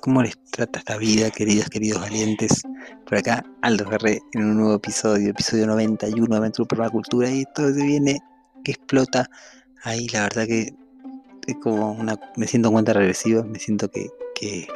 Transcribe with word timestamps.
¿Cómo 0.00 0.22
les 0.22 0.38
trata 0.50 0.78
esta 0.78 0.96
vida, 0.96 1.30
queridas, 1.30 1.68
queridos 1.68 2.00
valientes? 2.00 2.62
Por 3.04 3.18
acá, 3.18 3.44
Aldo 3.62 3.88
Ferré, 3.88 4.20
en 4.32 4.44
un 4.44 4.56
nuevo 4.58 4.74
episodio, 4.74 5.30
episodio 5.30 5.66
91 5.66 6.26
de 6.26 6.36
Aventura 6.36 6.68
por 6.68 6.78
la 6.78 6.90
Cultura. 6.90 7.30
Y 7.30 7.44
todo 7.54 7.72
se 7.72 7.82
viene 7.82 8.20
que 8.64 8.72
explota. 8.72 9.28
Ahí, 9.82 10.08
la 10.08 10.22
verdad 10.22 10.46
que 10.46 10.74
es 11.46 11.56
como 11.62 11.92
una. 11.92 12.18
Me 12.36 12.46
siento 12.46 12.68
en 12.68 12.74
cuenta 12.74 12.92
regresiva. 12.92 13.42
Me 13.42 13.58
siento 13.58 13.90
que, 13.90 14.08
que, 14.34 14.68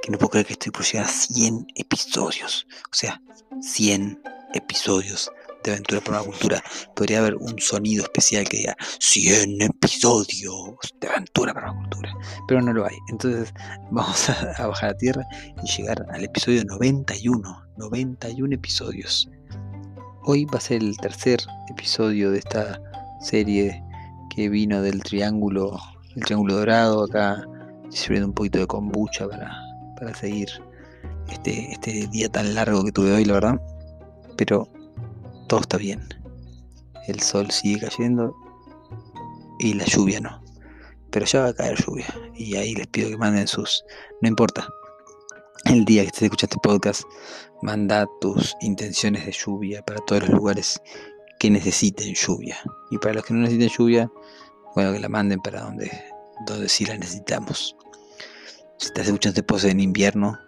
que 0.00 0.10
no 0.10 0.18
puedo 0.18 0.30
creer 0.30 0.46
que 0.46 0.52
estoy 0.52 0.70
por 0.70 0.84
llegar 0.84 1.06
a 1.06 1.10
100 1.10 1.66
episodios. 1.74 2.66
O 2.84 2.94
sea, 2.94 3.20
100 3.60 4.22
episodios 4.54 5.30
de 5.64 5.72
Aventura 5.72 6.00
por 6.00 6.14
la 6.14 6.22
Cultura, 6.22 6.62
podría 6.94 7.20
haber 7.20 7.36
un 7.36 7.58
sonido 7.58 8.04
especial 8.04 8.48
que 8.48 8.58
diga 8.58 8.76
100 8.98 9.62
episodios 9.62 10.76
de 11.00 11.08
Aventura 11.08 11.54
por 11.54 11.62
la 11.64 11.72
Cultura, 11.72 12.14
pero 12.48 12.62
no 12.62 12.72
lo 12.72 12.84
hay. 12.84 12.96
Entonces 13.08 13.52
vamos 13.90 14.28
a, 14.30 14.66
bajar 14.66 14.90
a 14.90 14.96
tierra 14.96 15.26
y 15.62 15.70
llegar 15.70 16.04
al 16.12 16.24
episodio 16.24 16.64
91, 16.64 17.66
91 17.76 18.54
episodios. 18.54 19.28
Hoy 20.24 20.44
va 20.46 20.58
a 20.58 20.60
ser 20.60 20.82
el 20.82 20.96
tercer 20.98 21.40
episodio 21.68 22.30
de 22.30 22.38
esta 22.38 22.80
serie 23.20 23.82
que 24.34 24.48
vino 24.48 24.80
del 24.82 25.02
triángulo, 25.02 25.78
el 26.16 26.24
triángulo 26.24 26.56
dorado, 26.56 27.04
acá 27.04 27.44
sirviendo 27.90 28.28
un 28.28 28.34
poquito 28.34 28.58
de 28.58 28.66
kombucha 28.66 29.28
para, 29.28 29.52
para 29.98 30.14
seguir 30.14 30.48
este, 31.28 31.72
este 31.72 32.06
día 32.08 32.28
tan 32.28 32.54
largo 32.54 32.84
que 32.84 32.92
tuve 32.92 33.12
hoy, 33.12 33.24
la 33.24 33.34
verdad. 33.34 33.60
Pero 34.36 34.68
todo 35.52 35.60
está 35.60 35.76
bien. 35.76 36.02
El 37.06 37.20
sol 37.20 37.50
sigue 37.50 37.80
cayendo 37.80 38.34
y 39.58 39.74
la 39.74 39.84
lluvia 39.84 40.18
no. 40.18 40.42
Pero 41.10 41.26
ya 41.26 41.42
va 41.42 41.48
a 41.48 41.52
caer 41.52 41.76
lluvia. 41.76 42.06
Y 42.34 42.56
ahí 42.56 42.74
les 42.74 42.86
pido 42.86 43.10
que 43.10 43.18
manden 43.18 43.46
sus... 43.46 43.84
No 44.22 44.30
importa. 44.30 44.66
El 45.66 45.84
día 45.84 46.00
que 46.00 46.06
estés 46.06 46.22
escuchando 46.22 46.54
este 46.54 46.66
podcast, 46.66 47.02
manda 47.60 48.08
tus 48.22 48.56
intenciones 48.62 49.26
de 49.26 49.32
lluvia 49.32 49.82
para 49.82 50.00
todos 50.06 50.22
los 50.22 50.30
lugares 50.30 50.80
que 51.38 51.50
necesiten 51.50 52.14
lluvia. 52.14 52.56
Y 52.90 52.96
para 52.96 53.12
los 53.12 53.24
que 53.26 53.34
no 53.34 53.40
necesiten 53.40 53.68
lluvia, 53.68 54.10
bueno, 54.74 54.94
que 54.94 55.00
la 55.00 55.10
manden 55.10 55.40
para 55.40 55.60
donde, 55.60 55.90
donde 56.46 56.66
sí 56.70 56.86
la 56.86 56.96
necesitamos. 56.96 57.76
Si 58.78 58.86
estás 58.86 59.04
escuchando 59.04 59.38
este 59.38 59.42
podcast 59.42 59.72
en 59.72 59.80
invierno, 59.80 60.38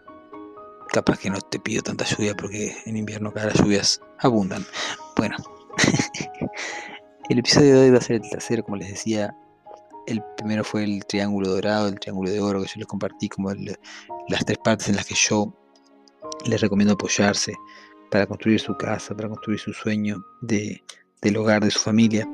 capaz 0.94 1.18
que 1.18 1.28
no 1.28 1.40
te 1.40 1.58
pido 1.58 1.82
tanta 1.82 2.04
lluvia 2.04 2.36
porque 2.36 2.72
en 2.86 2.96
invierno 2.96 3.32
cada 3.32 3.46
las 3.46 3.60
lluvias 3.60 4.00
abundan. 4.20 4.64
Bueno, 5.16 5.36
el 7.28 7.38
episodio 7.40 7.74
de 7.74 7.80
hoy 7.80 7.90
va 7.90 7.98
a 7.98 8.00
ser 8.00 8.22
el 8.22 8.30
tercero, 8.30 8.62
como 8.62 8.76
les 8.76 8.90
decía. 8.90 9.36
El 10.06 10.22
primero 10.36 10.62
fue 10.62 10.84
el 10.84 11.04
triángulo 11.06 11.48
dorado, 11.48 11.88
el 11.88 11.98
triángulo 11.98 12.30
de 12.30 12.38
oro 12.40 12.62
que 12.62 12.68
yo 12.68 12.74
les 12.76 12.86
compartí 12.86 13.28
como 13.28 13.50
las 14.28 14.44
tres 14.44 14.58
partes 14.62 14.88
en 14.88 14.96
las 14.96 15.06
que 15.06 15.16
yo 15.16 15.52
les 16.44 16.60
recomiendo 16.60 16.94
apoyarse 16.94 17.54
para 18.10 18.26
construir 18.26 18.60
su 18.60 18.76
casa, 18.76 19.16
para 19.16 19.28
construir 19.28 19.58
su 19.58 19.72
sueño 19.72 20.24
de, 20.42 20.80
del 21.22 21.36
hogar 21.38 21.64
de 21.64 21.72
su 21.72 21.80
familia. 21.80 22.28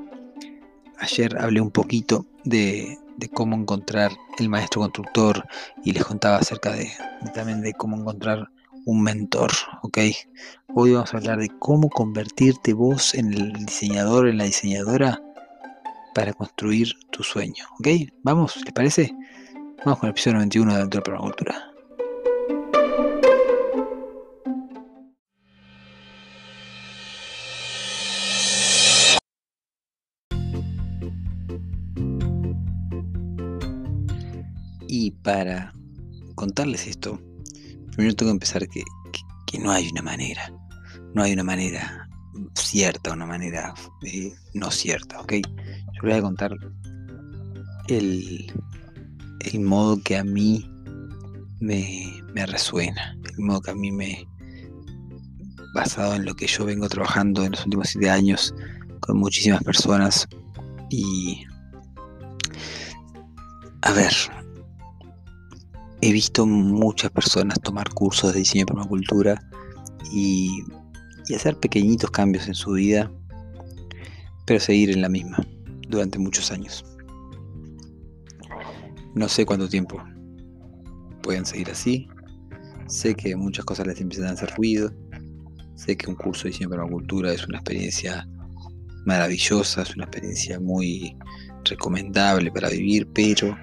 Ayer 0.99 1.39
hablé 1.39 1.63
un 1.63 1.71
poquito 1.71 2.27
de, 2.45 2.99
de 3.21 3.29
cómo 3.29 3.55
encontrar 3.55 4.11
el 4.39 4.49
maestro 4.49 4.81
constructor 4.81 5.47
y 5.85 5.93
les 5.93 6.05
contaba 6.05 6.39
acerca 6.39 6.73
de, 6.73 6.91
también 7.35 7.61
de 7.61 7.75
cómo 7.75 7.97
encontrar 7.97 8.51
un 8.87 9.03
mentor, 9.03 9.51
¿ok? 9.83 9.99
Hoy 10.75 10.95
vamos 10.95 11.13
a 11.13 11.19
hablar 11.19 11.39
de 11.39 11.51
cómo 11.59 11.91
convertirte 11.91 12.73
vos 12.73 13.15
en 13.15 13.33
el 13.33 13.53
diseñador, 13.53 14.27
en 14.27 14.39
la 14.39 14.45
diseñadora 14.45 15.23
para 16.15 16.33
construir 16.33 16.95
tu 17.11 17.23
sueño, 17.23 17.65
¿ok? 17.79 17.89
Vamos, 18.23 18.57
¿les 18.65 18.73
parece? 18.73 19.15
Vamos 19.85 20.01
con 20.01 20.09
el 20.09 20.13
episodio 20.13 20.39
91 20.39 20.73
de 20.73 20.79
Aventura 20.79 21.03
Permacultura. 21.05 21.70
Y 34.93 35.13
para 35.13 35.73
contarles 36.35 36.89
esto, 36.89 37.23
primero 37.93 38.17
tengo 38.17 38.33
que 38.33 38.35
empezar 38.35 38.67
que, 38.67 38.83
no 39.61 39.71
hay 39.71 39.89
una 39.89 40.03
manera, 40.03 40.53
no 41.15 41.23
hay 41.23 41.33
una 41.33 41.45
manera 41.45 42.09
cierta, 42.57 43.13
una 43.13 43.25
manera 43.25 43.73
eh, 44.05 44.33
no 44.55 44.69
cierta, 44.73 45.21
¿ok? 45.21 45.35
Yo 45.95 46.03
voy 46.03 46.13
a 46.15 46.21
contar 46.21 46.57
el, 47.87 48.53
el 49.39 49.61
modo 49.61 50.03
que 50.03 50.17
a 50.17 50.25
mí 50.25 50.69
me, 51.61 52.13
me 52.35 52.45
resuena, 52.47 53.17
el 53.37 53.45
modo 53.45 53.61
que 53.61 53.71
a 53.71 53.77
mí 53.77 53.93
me, 53.93 54.27
basado 55.73 56.17
en 56.17 56.25
lo 56.25 56.35
que 56.35 56.49
yo 56.49 56.65
vengo 56.65 56.89
trabajando 56.89 57.45
en 57.45 57.53
los 57.53 57.65
últimos 57.65 57.91
siete 57.91 58.11
años 58.11 58.53
con 58.99 59.19
muchísimas 59.19 59.63
personas 59.63 60.27
y 60.91 61.45
a 63.83 63.93
ver, 63.93 64.13
he 66.03 66.13
visto 66.13 66.47
muchas 66.47 67.11
personas 67.11 67.61
tomar 67.61 67.89
cursos 67.91 68.33
de 68.33 68.41
diseño 68.41 68.65
de 68.65 68.73
permacultura 68.73 69.43
y, 70.13 70.63
hacer 71.35 71.57
pequeñitos 71.59 72.11
cambios 72.11 72.49
en 72.49 72.55
su 72.55 72.73
vida, 72.73 73.09
pero 74.47 74.59
seguir 74.59 74.91
en 74.91 75.01
la 75.01 75.09
misma 75.09 75.39
durante 75.89 76.19
muchos 76.19 76.51
años. 76.51 76.85
No 79.15 79.29
sé 79.29 79.47
cuánto 79.47 79.69
tiempo 79.69 80.03
pueden 81.23 81.47
seguir 81.47 81.71
así. 81.71 82.09
Sé 82.89 83.15
que 83.15 83.37
muchas 83.37 83.65
cosas 83.65 83.87
les 83.87 84.01
empiezan 84.01 84.27
a 84.27 84.33
hacer 84.33 84.53
ruido. 84.57 84.93
Sé 85.77 85.97
que 85.97 86.11
un 86.11 86.17
curso 86.17 86.45
de 86.45 86.51
diseño 86.51 86.69
de 86.69 86.77
permacultura 86.79 87.33
es 87.33 87.47
una 87.47 87.59
experiencia 87.59 88.29
maravillosa, 89.07 89.83
es 89.83 89.95
una 89.95 90.07
experiencia 90.07 90.59
muy 90.59 91.17
recomendable 91.65 92.51
para 92.51 92.71
vivir, 92.71 93.07
pero 93.15 93.57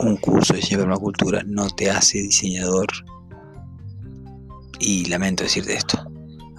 un 0.00 0.16
curso 0.16 0.52
de 0.52 0.60
diseño 0.60 0.78
de 0.78 0.84
permacultura 0.84 1.42
no 1.46 1.68
te 1.70 1.90
hace 1.90 2.18
diseñador. 2.18 2.86
Y 4.80 5.06
lamento 5.06 5.44
decirte 5.44 5.74
esto. 5.74 5.98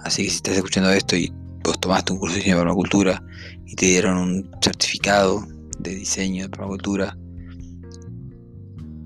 Así 0.04 0.24
que 0.24 0.30
si 0.30 0.36
estás 0.36 0.56
escuchando 0.56 0.90
esto 0.90 1.16
y 1.16 1.32
vos 1.62 1.80
tomaste 1.80 2.12
un 2.12 2.18
curso 2.18 2.34
de 2.34 2.40
diseño 2.40 2.56
de 2.56 2.62
permacultura 2.62 3.22
y 3.66 3.74
te 3.74 3.86
dieron 3.86 4.18
un 4.18 4.50
certificado 4.62 5.46
de 5.78 5.94
diseño 5.94 6.44
de 6.44 6.48
permacultura, 6.50 7.16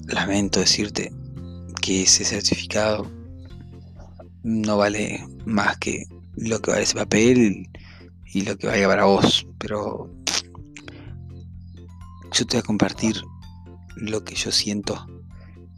lamento 0.06 0.60
decirte 0.60 1.12
que 1.81 2.02
ese 2.02 2.25
certificado 2.25 3.10
no 4.42 4.76
vale 4.76 5.26
más 5.46 5.76
que 5.78 6.06
lo 6.36 6.60
que 6.60 6.70
vale 6.70 6.82
ese 6.82 6.94
papel 6.94 7.69
y 8.32 8.40
lo 8.42 8.56
que 8.56 8.66
vaya 8.66 8.88
para 8.88 9.04
vos, 9.04 9.46
pero 9.58 10.10
yo 12.32 12.46
te 12.46 12.56
voy 12.56 12.60
a 12.60 12.62
compartir 12.62 13.22
lo 13.96 14.25
que 14.25 14.35
yo 14.35 14.52
siento 14.52 15.06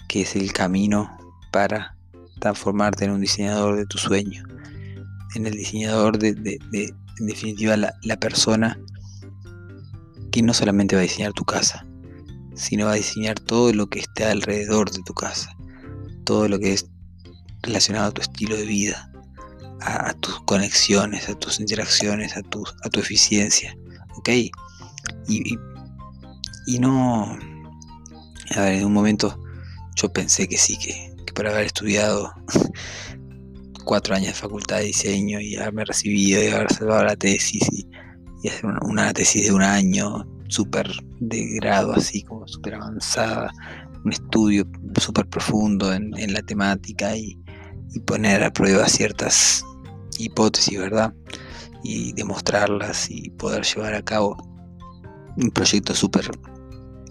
que 0.08 0.22
es 0.22 0.36
el 0.36 0.52
camino 0.52 1.16
para 1.52 1.96
transformarte 2.40 3.04
en 3.04 3.12
un 3.12 3.20
diseñador 3.20 3.76
de 3.76 3.86
tu 3.86 3.98
sueño, 3.98 4.44
en 5.34 5.46
el 5.46 5.54
diseñador 5.54 6.18
de, 6.18 6.30
en 7.18 7.26
definitiva, 7.26 7.76
la, 7.76 8.16
persona 8.18 8.78
que 10.30 10.42
no 10.42 10.52
solamente 10.52 10.96
va 10.96 11.00
a 11.00 11.04
diseñar 11.04 11.32
tu 11.32 11.44
casa, 11.44 11.86
sino 12.54 12.86
va 12.86 12.92
a 12.92 12.96
diseñar 12.96 13.40
todo 13.40 13.72
lo 13.72 13.88
que 13.88 14.00
esté 14.00 14.24
alrededor 14.24 14.90
de 14.90 15.02
tu 15.02 15.14
casa, 15.14 15.56
todo 16.24 16.48
lo 16.48 16.58
que 16.58 16.74
es 16.74 16.86
relacionado 17.62 18.08
a 18.08 18.12
tu 18.12 18.22
estilo 18.22 18.56
de 18.56 18.66
vida, 18.66 19.10
a, 19.80 20.12
tus 20.14 20.40
conexiones, 20.42 21.28
a 21.28 21.34
tus 21.34 21.60
interacciones, 21.60 22.36
a 22.36 22.42
tu, 22.42 22.64
a 22.82 22.88
tu 22.88 23.00
eficiencia, 23.00 23.76
¿ok? 24.16 24.28
Y, 25.28 25.58
y, 26.66 26.78
no, 26.78 27.38
a 28.54 28.60
ver, 28.60 28.75
en 28.75 28.87
un 28.87 28.93
momento 28.93 29.38
yo 29.96 30.12
pensé 30.12 30.46
que 30.46 30.56
sí, 30.56 30.76
que, 30.78 31.14
que 31.25 31.32
por 31.32 31.46
haber 31.46 31.66
estudiado 31.66 32.32
cuatro 33.84 34.14
años 34.14 34.28
de 34.28 34.34
facultad 34.34 34.78
de 34.78 34.84
diseño 34.84 35.40
y 35.40 35.56
haberme 35.56 35.84
recibido 35.84 36.43
y 36.43 36.48
haber 36.48 36.72
salvado 36.72 37.04
la 37.04 37.16
tesis 37.16 37.66
y, 37.72 37.88
hacer 38.48 38.66
una, 38.82 39.12
tesis 39.12 39.46
de 39.46 39.52
un 39.52 39.62
año 39.62 40.25
súper 40.48 40.88
de 41.19 41.56
grado 41.56 41.94
así 41.94 42.22
como 42.22 42.46
súper 42.46 42.75
avanzada, 42.75 43.50
un 44.04 44.12
estudio 44.12 44.64
súper 45.00 45.26
profundo 45.26 45.92
en, 45.92 46.12
la 46.32 46.42
temática 46.42 47.16
y, 47.16 47.37
y, 47.92 48.00
poner 48.00 48.44
a 48.44 48.52
prueba 48.52 48.87
ciertas 48.87 49.64
hipótesis, 50.19 50.78
¿verdad? 50.78 51.12
Y 51.82 52.12
demostrarlas 52.12 53.10
y 53.10 53.31
poder 53.31 53.64
llevar 53.64 53.94
a 53.94 54.02
cabo 54.02 54.37
un 55.37 55.50
proyecto 55.50 55.94
súper, 55.94 56.31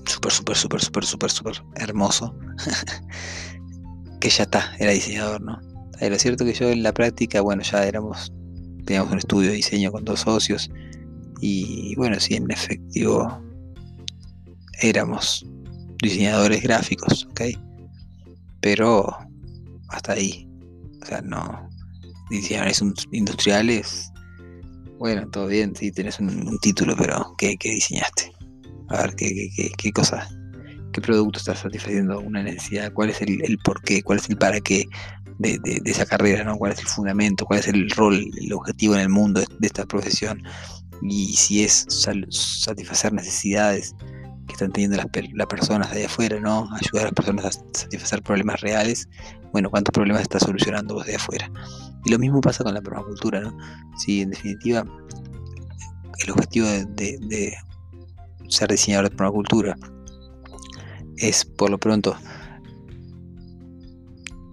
súper, 0.07 0.31
súper, 0.31 0.57
súper, 0.57 0.81
súper, 0.81 1.05
súper, 1.05 1.31
súper 1.31 1.63
hermoso. 1.75 2.35
que 4.19 4.29
ya 4.29 4.43
está, 4.43 4.75
era 4.79 4.91
diseñador, 4.91 5.41
¿no? 5.41 5.59
Lo 6.01 6.19
cierto 6.19 6.45
que 6.45 6.53
yo 6.53 6.69
en 6.69 6.83
la 6.83 6.93
práctica, 6.93 7.41
bueno, 7.41 7.63
ya 7.63 7.85
éramos, 7.85 8.33
teníamos 8.85 9.11
un 9.11 9.19
estudio 9.19 9.49
de 9.49 9.55
diseño 9.55 9.91
con 9.91 10.03
dos 10.03 10.21
socios 10.21 10.69
y 11.41 11.95
bueno, 11.95 12.19
sí, 12.19 12.35
en 12.35 12.49
efectivo 12.51 13.41
éramos 14.81 15.45
diseñadores 16.01 16.61
gráficos, 16.63 17.25
¿ok? 17.31 17.41
Pero 18.61 19.17
hasta 19.89 20.13
ahí, 20.13 20.47
o 21.01 21.05
sea, 21.05 21.21
no, 21.21 21.69
diseñadores 22.29 22.83
industriales, 23.11 24.11
bueno, 24.97 25.27
todo 25.29 25.47
bien, 25.47 25.75
sí, 25.75 25.91
tenés 25.91 26.19
un, 26.19 26.57
título, 26.59 26.95
pero 26.97 27.33
¿qué, 27.37 27.57
diseñaste? 27.61 28.31
A 28.89 29.01
ver, 29.01 29.15
¿qué, 29.15 29.49
qué, 29.55 29.71
qué, 29.77 29.91
cosa? 29.91 30.27
¿Qué 30.93 31.01
producto 31.01 31.39
estás 31.39 31.59
satisfaciendo 31.59 32.19
una 32.19 32.43
necesidad? 32.43 32.91
¿Cuál 32.93 33.09
es 33.09 33.21
el, 33.21 33.43
el 33.43 33.57
por 33.59 33.81
qué? 33.81 34.03
¿Cuál 34.03 34.19
es 34.19 34.29
el 34.29 34.37
para 34.37 34.59
qué 34.59 34.85
de, 35.39 35.59
esa 35.85 36.05
carrera? 36.05 36.43
¿no? 36.43 36.57
¿Cuál 36.57 36.73
es 36.73 36.79
el 36.79 36.87
fundamento? 36.87 37.45
¿Cuál 37.45 37.59
es 37.59 37.67
el 37.67 37.89
rol, 37.91 38.25
el 38.39 38.53
objetivo 38.53 38.95
en 38.95 39.01
el 39.01 39.09
mundo 39.09 39.41
de, 39.41 39.67
esta 39.67 39.85
profesión? 39.85 40.43
Y 41.01 41.33
si 41.35 41.63
es 41.63 41.85
satisfacer 41.89 43.13
necesidades 43.13 43.95
que 44.47 44.53
están 44.53 44.71
teniendo 44.71 44.97
las, 44.97 45.07
las, 45.33 45.47
personas 45.47 45.91
de 45.91 45.97
allá 45.97 46.05
afuera, 46.05 46.39
¿no? 46.39 46.69
Ayudar 46.73 47.01
a 47.01 47.05
las 47.05 47.13
personas 47.13 47.45
a 47.45 47.51
satisfacer 47.51 48.21
problemas 48.21 48.61
reales. 48.61 49.09
Bueno, 49.51 49.69
¿cuántos 49.69 49.91
problemas 49.91 50.21
estás 50.21 50.43
solucionando 50.43 50.95
vos 50.95 51.05
de 51.05 51.15
afuera? 51.15 51.49
Y 52.05 52.11
lo 52.11 52.19
mismo 52.19 52.39
pasa 52.39 52.63
con 52.63 52.73
la 52.73 52.81
permacultura, 52.81 53.41
¿no? 53.41 53.57
Si 53.97 54.21
en 54.21 54.29
definitiva 54.29 54.85
el 56.23 56.31
objetivo 56.31 56.67
de, 56.67 57.53
ser 58.49 58.69
diseñador 58.69 59.09
de 59.09 59.15
permacultura 59.15 59.77
es 61.17 61.45
por 61.45 61.69
lo 61.69 61.77
pronto 61.77 62.15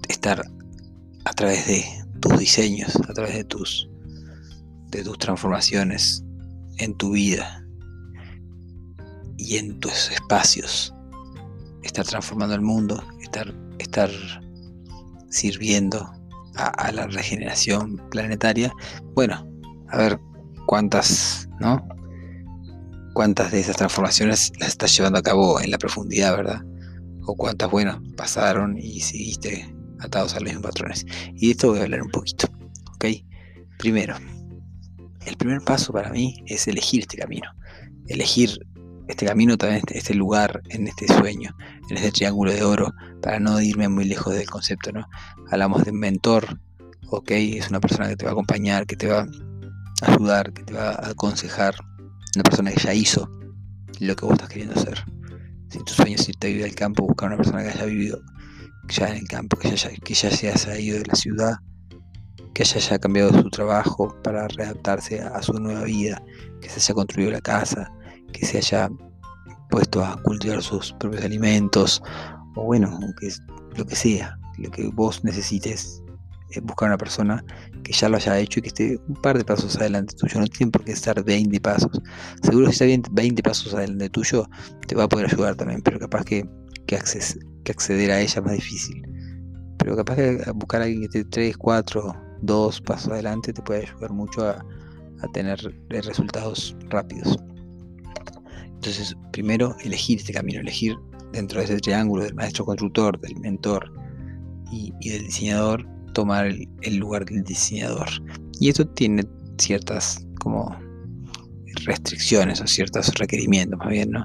estar 0.08 0.42
a 1.24 1.32
través 1.32 1.66
de 1.66 1.84
tus 2.20 2.38
diseños, 2.38 2.96
a 3.08 3.12
través 3.12 3.34
de 3.34 3.44
tus 3.44 3.88
de 4.92 5.02
tus 5.02 5.18
transformaciones 5.18 6.22
en 6.76 6.94
tu 6.94 7.12
vida 7.12 7.66
y 9.38 9.56
en 9.56 9.80
tus 9.80 10.10
espacios, 10.10 10.94
estar 11.82 12.06
transformando 12.06 12.54
el 12.54 12.60
mundo, 12.60 13.02
estar, 13.22 13.52
estar 13.78 14.10
sirviendo 15.30 16.12
a, 16.54 16.92
la 16.92 17.06
regeneración 17.06 17.96
planetaria, 18.10 18.70
bueno, 19.14 19.48
a 19.88 19.96
ver 19.96 20.20
cuántas, 20.66 21.48
¿no? 21.58 21.82
Cuántas 23.12 23.52
de 23.52 23.60
esas 23.60 23.76
transformaciones 23.76 24.52
las 24.58 24.70
estás 24.70 24.96
llevando 24.96 25.18
a 25.18 25.22
cabo 25.22 25.60
en 25.60 25.70
la 25.70 25.78
profundidad, 25.78 26.36
¿verdad? 26.36 26.62
O 27.24 27.36
cuántas, 27.36 27.70
bueno, 27.70 28.02
pasaron 28.16 28.76
y 28.78 29.00
seguiste 29.00 29.74
atados 30.00 30.34
a 30.34 30.40
los 30.40 30.44
mismos 30.44 30.64
patrones. 30.64 31.06
Y 31.34 31.46
de 31.46 31.52
esto 31.52 31.68
voy 31.68 31.80
a 31.80 31.82
hablar 31.82 32.02
un 32.02 32.10
poquito, 32.10 32.48
¿ok? 32.94 33.06
Primero, 33.78 34.16
el 35.26 35.36
primer 35.36 35.60
paso 35.60 35.92
para 35.92 36.10
mí 36.10 36.42
es 36.46 36.66
elegir 36.66 37.02
este 37.02 37.18
camino. 37.18 37.50
Elegir 38.08 38.58
este 39.08 39.26
camino, 39.26 39.56
también 39.56 39.78
este, 39.78 39.98
este, 39.98 40.14
lugar, 40.14 40.62
en 40.70 40.88
este 40.88 41.06
sueño, 41.06 41.54
en 41.90 41.96
este 41.96 42.12
triángulo 42.12 42.52
de 42.52 42.64
oro, 42.64 42.92
para 43.20 43.38
no 43.38 43.60
irme 43.60 43.88
muy 43.88 44.04
lejos 44.04 44.34
del 44.34 44.48
concepto, 44.48 44.92
¿no? 44.92 45.06
Hablamos 45.50 45.84
de 45.84 45.90
un 45.90 45.98
mentor, 45.98 46.58
ok, 47.08 47.30
es 47.30 47.68
una 47.68 47.80
persona 47.80 48.08
que 48.08 48.16
te 48.16 48.24
va 48.24 48.30
a 48.30 48.32
acompañar, 48.32 48.86
que 48.86 48.96
te 48.96 49.08
va 49.08 49.26
a 50.02 50.12
ayudar, 50.12 50.52
que 50.52 50.64
te 50.64 50.74
va 50.74 50.90
a 50.90 51.10
aconsejar, 51.10 51.74
una 52.34 52.42
persona 52.44 52.70
que 52.70 52.80
ya 52.80 52.94
hizo 52.94 53.30
lo 54.00 54.16
que 54.16 54.24
vos 54.24 54.34
estás 54.34 54.48
queriendo 54.48 54.74
hacer. 54.74 55.04
Si 55.70 55.78
tu 55.84 55.92
sueño 55.92 56.16
es 56.16 56.28
irte 56.28 56.46
a 56.46 56.50
vivir 56.50 56.64
al 56.64 56.74
campo, 56.74 57.06
buscar 57.06 57.28
una 57.28 57.36
persona 57.36 57.62
que 57.62 57.70
haya 57.70 57.84
vivido 57.84 58.20
ya 58.88 59.08
en 59.08 59.16
el 59.16 59.28
campo, 59.28 59.56
que 59.56 59.74
ya, 59.74 59.90
que 59.90 60.14
ya 60.14 60.30
se 60.30 60.50
haya 60.50 60.78
ido 60.78 60.98
de 60.98 61.06
la 61.06 61.14
ciudad, 61.14 61.54
que 62.54 62.62
haya 62.62 62.98
cambiado 62.98 63.32
su 63.40 63.48
trabajo 63.50 64.14
para 64.22 64.48
readaptarse 64.48 65.20
a 65.20 65.42
su 65.42 65.54
nueva 65.54 65.84
vida, 65.84 66.22
que 66.60 66.68
se 66.68 66.80
haya 66.80 66.94
construido 66.94 67.30
la 67.30 67.40
casa, 67.40 67.90
que 68.32 68.44
se 68.44 68.58
haya 68.58 68.90
puesto 69.70 70.04
a 70.04 70.20
cultivar 70.22 70.62
sus 70.62 70.92
propios 70.94 71.24
alimentos, 71.24 72.02
o 72.56 72.64
bueno, 72.64 72.90
aunque 73.00 73.32
lo 73.76 73.86
que 73.86 73.96
sea, 73.96 74.38
lo 74.58 74.70
que 74.70 74.88
vos 74.88 75.24
necesites, 75.24 75.70
es 75.84 76.01
buscar 76.60 76.88
una 76.88 76.98
persona 76.98 77.44
que 77.82 77.92
ya 77.92 78.08
lo 78.08 78.16
haya 78.16 78.38
hecho 78.38 78.58
y 78.58 78.62
que 78.62 78.68
esté 78.68 79.00
un 79.08 79.16
par 79.16 79.38
de 79.38 79.44
pasos 79.44 79.76
adelante 79.76 80.14
tuyo, 80.14 80.40
no 80.40 80.46
tiene 80.46 80.70
por 80.72 80.84
qué 80.84 80.92
estar 80.92 81.22
20 81.22 81.60
pasos. 81.60 82.00
Seguro 82.42 82.70
si 82.70 82.84
está 82.84 83.10
20 83.12 83.42
pasos 83.42 83.74
adelante 83.74 84.10
tuyo, 84.10 84.48
te 84.86 84.94
va 84.94 85.04
a 85.04 85.08
poder 85.08 85.26
ayudar 85.26 85.54
también, 85.54 85.82
pero 85.82 85.98
capaz 85.98 86.24
que, 86.24 86.48
que, 86.86 86.98
que 87.64 87.72
acceder 87.72 88.10
a 88.10 88.20
ella 88.20 88.38
es 88.38 88.42
más 88.42 88.54
difícil. 88.54 89.02
Pero 89.78 89.96
capaz 89.96 90.16
que 90.16 90.44
buscar 90.54 90.82
a 90.82 90.84
alguien 90.84 91.00
que 91.00 91.18
esté 91.18 91.24
3, 91.24 91.56
4, 91.56 92.16
2 92.42 92.80
pasos 92.82 93.12
adelante 93.12 93.52
te 93.52 93.62
puede 93.62 93.86
ayudar 93.86 94.12
mucho 94.12 94.46
a, 94.46 94.64
a 95.22 95.28
tener 95.32 95.58
resultados 95.88 96.76
rápidos. 96.90 97.38
Entonces, 98.66 99.16
primero, 99.32 99.76
elegir 99.84 100.18
este 100.18 100.32
camino, 100.32 100.60
elegir 100.60 100.96
dentro 101.32 101.58
de 101.58 101.66
ese 101.66 101.78
triángulo 101.78 102.24
del 102.24 102.34
maestro 102.34 102.64
constructor, 102.64 103.18
del 103.20 103.36
mentor 103.36 103.92
y, 104.70 104.92
del 105.08 105.26
diseñador, 105.26 105.86
tomar 106.12 106.46
el, 106.46 106.96
lugar 106.96 107.24
del 107.24 107.42
diseñador. 107.42 108.08
Y 108.60 108.68
esto 108.68 108.86
tiene 108.86 109.24
ciertas 109.58 110.26
como 110.40 110.76
restricciones 111.84 112.60
o 112.60 112.66
ciertos 112.66 113.12
requerimientos, 113.14 113.78
más 113.78 113.88
bien, 113.88 114.10
¿no? 114.10 114.24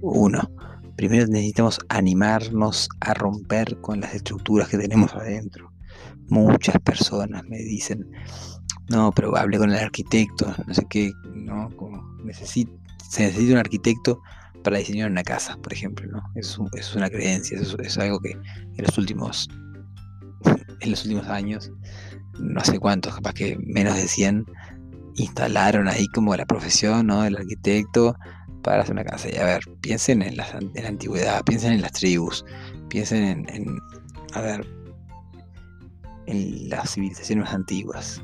Uno, 0.00 0.50
primero 0.96 1.26
necesitamos 1.26 1.78
animarnos 1.88 2.88
a 3.00 3.14
romper 3.14 3.80
con 3.80 4.00
las 4.00 4.14
estructuras 4.14 4.68
que 4.68 4.78
tenemos 4.78 5.14
adentro. 5.14 5.72
Muchas 6.28 6.76
personas 6.80 7.44
me 7.44 7.58
dicen, 7.58 8.10
no, 8.88 9.12
pero 9.12 9.36
hable 9.36 9.58
con 9.58 9.70
el 9.70 9.78
arquitecto, 9.78 10.54
no 10.66 10.74
sé 10.74 10.86
qué, 10.88 11.12
no, 11.34 11.68
como 11.76 12.02
necesito 12.24 12.80
se 13.10 13.24
necesita 13.24 13.54
un 13.54 13.58
arquitecto 13.58 14.22
para 14.62 14.78
diseñar 14.78 15.10
una 15.10 15.24
casa, 15.24 15.56
por 15.62 15.72
ejemplo, 15.72 16.06
¿no? 16.08 16.22
Eso, 16.36 16.66
es 16.74 16.94
una 16.94 17.10
creencia, 17.10 17.58
eso, 17.58 17.76
es 17.78 17.98
algo 17.98 18.20
que 18.20 18.30
en 18.30 18.84
los 18.84 18.96
últimos 18.98 19.48
en 20.80 20.90
los 20.90 21.04
últimos 21.04 21.26
años, 21.28 21.70
no 22.38 22.64
sé 22.64 22.78
cuántos, 22.78 23.14
capaz 23.14 23.34
que 23.34 23.58
menos 23.64 23.96
de 23.96 24.08
100, 24.08 24.46
instalaron 25.16 25.88
ahí 25.88 26.06
como 26.08 26.34
la 26.36 26.46
profesión 26.46 27.06
¿no? 27.06 27.22
del 27.22 27.36
arquitecto 27.36 28.16
para 28.62 28.82
hacer 28.82 28.92
una 28.92 29.04
casa. 29.04 29.28
Y 29.30 29.36
a 29.36 29.44
ver, 29.44 29.60
piensen 29.80 30.22
en 30.22 30.36
la, 30.36 30.46
antigüedad, 30.86 31.42
piensen 31.44 31.72
en 31.72 31.82
las 31.82 31.92
tribus, 31.92 32.44
piensen 32.88 33.24
en, 33.24 33.48
en, 33.54 33.78
a 34.34 34.40
ver, 34.40 34.66
en 36.26 36.68
las 36.68 36.94
civilizaciones 36.94 37.50
antiguas. 37.50 38.22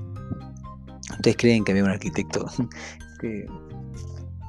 ¿Ustedes 1.10 1.36
creen 1.36 1.64
que 1.64 1.72
había 1.72 1.84
un 1.84 1.90
arquitecto 1.90 2.46
que 3.20 3.46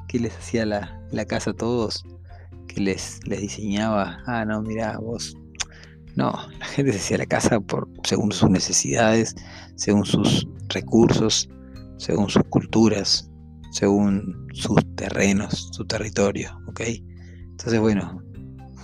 que 0.08 0.20
les 0.20 0.36
hacía 0.36 0.66
la, 0.66 1.26
casa 1.28 1.52
a 1.52 1.54
todos, 1.54 2.06
que 2.68 2.82
les, 2.82 3.20
les 3.28 3.42
diseñaba, 3.42 4.20
ah, 4.26 4.46
no, 4.46 4.62
mira, 4.62 4.98
vos. 4.98 5.36
No, 6.18 6.34
la 6.60 6.66
gente 6.66 6.94
se 6.94 6.98
hacía 6.98 7.18
la 7.20 7.28
casa 7.28 7.60
por, 7.60 7.88
según 8.04 8.32
sus 8.32 8.50
necesidades, 8.50 9.36
según 9.76 10.04
sus 10.04 10.48
recursos, 10.70 11.48
según 11.98 12.28
sus 12.28 12.42
culturas, 12.46 13.30
según 13.72 14.48
sus 14.52 14.84
terrenos, 14.96 15.70
su 15.72 15.86
territorio, 15.86 16.60
¿ok? 16.66 16.82
Entonces, 17.52 17.80
bueno, 17.80 18.20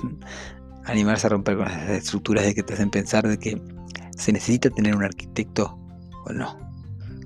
animarse 0.85 1.25
a 1.25 1.31
romper 1.31 1.57
con 1.57 1.67
esas 1.67 1.89
estructuras 1.89 2.45
de 2.45 2.53
que 2.53 2.61
te 2.61 2.75
hacen 2.75 2.91
pensar 2.91 3.27
de 3.27 3.39
que 3.39 3.59
se 4.15 4.31
necesita 4.31 4.69
tener 4.69 4.95
un 4.95 5.03
arquitecto 5.03 5.75
o 6.27 6.33
no. 6.33 6.55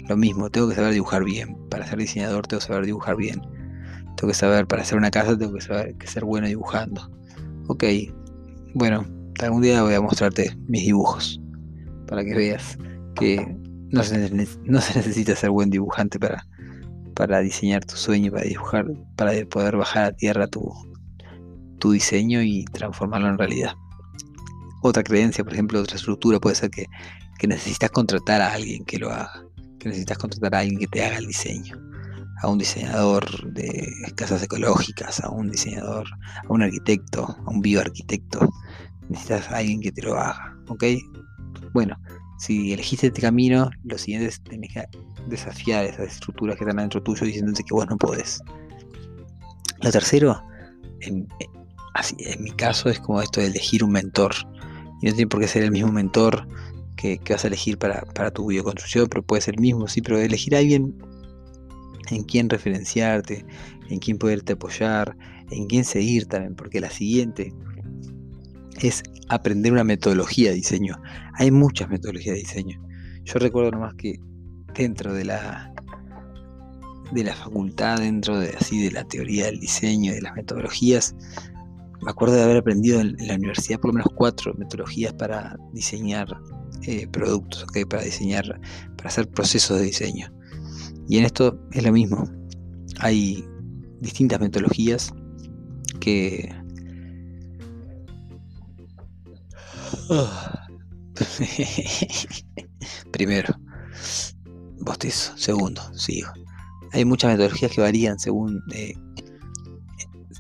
Lo 0.07 0.15
mismo, 0.15 0.49
tengo 0.49 0.69
que 0.69 0.75
saber 0.75 0.93
dibujar 0.93 1.25
bien. 1.25 1.57
Para 1.69 1.85
ser 1.85 1.99
diseñador 1.99 2.47
tengo 2.47 2.61
que 2.61 2.67
saber 2.67 2.85
dibujar 2.85 3.17
bien. 3.17 3.41
Tengo 4.15 4.29
que 4.29 4.33
saber, 4.33 4.67
para 4.67 4.83
hacer 4.83 4.97
una 4.97 5.11
casa 5.11 5.37
tengo 5.37 5.51
que 5.53 5.61
saber 5.61 5.95
que 5.95 6.07
ser 6.07 6.23
bueno 6.23 6.47
dibujando. 6.47 7.11
Ok, 7.67 7.83
bueno, 8.73 9.16
algún 9.45 9.61
día 9.61 9.83
voy 9.83 9.93
a 9.93 10.01
mostrarte 10.01 10.55
mis 10.67 10.83
dibujos 10.83 11.39
para 12.07 12.23
que 12.23 12.35
veas 12.35 12.77
que 13.15 13.55
no 13.91 14.03
se, 14.03 14.29
no 14.63 14.81
se 14.81 14.97
necesita 14.97 15.35
ser 15.35 15.49
buen 15.49 15.69
dibujante 15.69 16.19
para, 16.19 16.45
para 17.15 17.39
diseñar 17.39 17.85
tu 17.85 17.95
sueño, 17.95 18.31
para 18.31 18.43
dibujar, 18.43 18.85
para 19.15 19.33
poder 19.45 19.77
bajar 19.77 20.05
a 20.05 20.11
tierra 20.11 20.47
tu, 20.47 20.71
tu 21.79 21.91
diseño 21.91 22.41
y 22.41 22.65
transformarlo 22.65 23.27
en 23.29 23.37
realidad. 23.37 23.73
Otra 24.81 25.03
creencia, 25.03 25.43
por 25.43 25.53
ejemplo, 25.53 25.79
otra 25.79 25.95
estructura 25.95 26.39
puede 26.39 26.55
ser 26.55 26.69
que, 26.69 26.85
necesitas 27.47 27.91
contratar 27.91 28.41
a 28.41 28.53
alguien 28.53 28.83
que 28.85 28.97
lo 28.97 29.11
haga, 29.11 29.43
que 29.79 29.89
necesitas 29.89 30.17
contratar 30.17 30.55
a 30.55 30.59
alguien 30.59 30.79
que 30.79 30.87
te 30.87 31.03
haga 31.03 31.17
el 31.17 31.27
diseño, 31.27 31.77
a 32.41 32.47
un 32.47 32.57
diseñador 32.57 33.53
de 33.53 33.87
casas 34.15 34.41
ecológicas, 34.43 35.19
a 35.23 35.29
un 35.29 35.51
diseñador, 35.51 36.07
a 36.47 36.53
un 36.53 36.63
arquitecto, 36.63 37.37
a 37.45 37.49
un 37.49 37.61
bioarquitecto. 37.61 38.49
Necesitas 39.09 39.49
a 39.49 39.57
alguien 39.57 39.81
que 39.81 39.91
te 39.91 40.01
lo 40.01 40.15
haga, 40.15 40.57
¿ok? 40.67 40.83
Bueno, 41.73 41.97
si 42.37 42.73
elegiste 42.73 43.07
este 43.07 43.21
camino, 43.21 43.69
lo 43.83 43.97
siguiente 43.97 44.27
es 44.27 44.41
tenés 44.43 44.73
que 44.73 44.85
desafiar 45.27 45.85
esas 45.85 46.13
estructuras 46.13 46.55
que 46.55 46.63
están 46.63 46.77
dentro 46.77 47.01
tuyo 47.01 47.25
diciéndote 47.25 47.63
que 47.63 47.73
vos 47.73 47.87
no 47.87 47.97
podés. 47.97 48.41
Lo 49.81 49.91
tercero, 49.91 50.41
en, 51.01 51.27
mi 52.39 52.51
caso, 52.51 52.89
es 52.89 52.99
como 52.99 53.21
esto 53.21 53.41
de 53.41 53.47
elegir 53.47 53.83
un 53.83 53.91
mentor. 53.91 54.33
Y 55.01 55.07
no 55.07 55.13
tiene 55.13 55.27
por 55.27 55.39
qué 55.39 55.47
ser 55.47 55.63
el 55.63 55.71
mismo 55.71 55.91
mentor 55.91 56.47
que, 56.95 57.19
vas 57.29 57.43
a 57.43 57.47
elegir 57.47 57.77
para, 57.77 58.31
tu 58.31 58.47
bioconstrucción, 58.47 59.07
pero 59.07 59.23
puede 59.23 59.41
ser 59.41 59.55
el 59.55 59.61
mismo, 59.61 59.87
sí, 59.87 60.01
pero 60.01 60.17
elegir 60.17 60.55
a 60.55 60.59
alguien 60.59 60.95
en 62.09 62.23
quien 62.23 62.49
referenciarte, 62.49 63.45
en 63.89 63.99
quien 63.99 64.17
poderte 64.17 64.53
apoyar, 64.53 65.15
en 65.51 65.67
quien 65.67 65.85
seguir 65.85 66.25
también, 66.27 66.55
porque 66.55 66.79
la 66.79 66.89
siguiente 66.89 67.53
es 68.81 69.03
aprender 69.29 69.71
una 69.71 69.83
metodología 69.83 70.49
de 70.49 70.57
diseño. 70.57 71.01
Hay 71.35 71.51
muchas 71.51 71.89
metodologías 71.89 72.35
de 72.35 72.41
diseño. 72.41 72.81
Yo 73.23 73.39
recuerdo 73.39 73.71
nomás 73.71 73.93
que 73.95 74.19
dentro 74.73 75.13
de 75.13 75.25
la 75.25 75.73
de 77.11 77.23
la 77.23 77.33
facultad, 77.33 77.99
dentro 77.99 78.39
de 78.39 78.49
así 78.49 78.83
de 78.83 78.91
la 78.91 79.05
teoría 79.05 79.45
del 79.45 79.59
diseño, 79.59 80.13
de 80.13 80.21
las 80.21 80.35
metodologías, 80.35 81.15
me 82.01 82.11
acuerdo 82.11 82.35
de 82.35 82.43
haber 82.43 82.57
aprendido 82.57 82.99
en, 82.99 83.15
la 83.19 83.35
universidad 83.35 83.79
por 83.79 83.89
lo 83.89 83.93
menos 83.95 84.11
cuatro 84.15 84.53
metodologías 84.55 85.13
para 85.13 85.57
diseñar 85.73 86.27
eh, 86.83 87.07
productos, 87.07 87.65
para 87.89 88.03
diseñar, 88.03 88.59
para 88.97 89.09
hacer 89.09 89.27
procesos 89.29 89.79
de 89.79 89.85
diseño. 89.85 90.31
Y 91.07 91.17
en 91.17 91.25
esto 91.25 91.59
es 91.71 91.83
lo 91.83 91.91
mismo. 91.91 92.29
Hay 92.99 93.43
distintas 93.99 94.39
metodologías 94.39 95.13
que... 95.99 96.53
Primero, 103.11 103.55
bostezo. 104.79 105.37
Segundo, 105.37 105.81
sigo. 105.93 106.31
Hay 106.93 107.05
muchas 107.05 107.31
metodologías 107.31 107.71
que 107.71 107.81
varían 107.81 108.19
según 108.19 108.61
eh, 108.73 108.93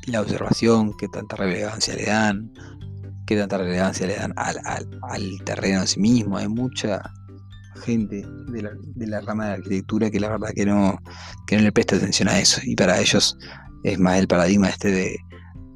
la 0.07 0.21
observación, 0.21 0.95
qué 0.97 1.07
tanta 1.09 1.35
relevancia 1.35 1.95
le 1.95 2.05
dan, 2.05 2.51
qué 3.25 3.35
tanta 3.35 3.57
relevancia 3.57 4.07
le 4.07 4.15
dan 4.15 4.33
al, 4.37 5.39
terreno 5.43 5.81
en 5.81 5.87
sí 5.87 5.99
mismo. 5.99 6.37
Hay 6.37 6.47
mucha 6.47 7.01
gente 7.83 8.25
de 8.47 9.07
la, 9.07 9.21
rama 9.21 9.45
de 9.45 9.49
la 9.49 9.55
arquitectura 9.57 10.09
que 10.09 10.19
la 10.19 10.29
verdad 10.29 10.49
que 10.55 10.65
no, 10.65 10.97
que 11.45 11.57
no 11.57 11.63
le 11.63 11.71
presta 11.71 11.97
atención 11.97 12.29
a 12.29 12.39
eso. 12.39 12.61
Y 12.63 12.75
para 12.75 12.99
ellos 12.99 13.37
es 13.83 13.99
más 13.99 14.17
el 14.17 14.27
paradigma 14.27 14.69
este 14.69 14.91
de 14.91 15.17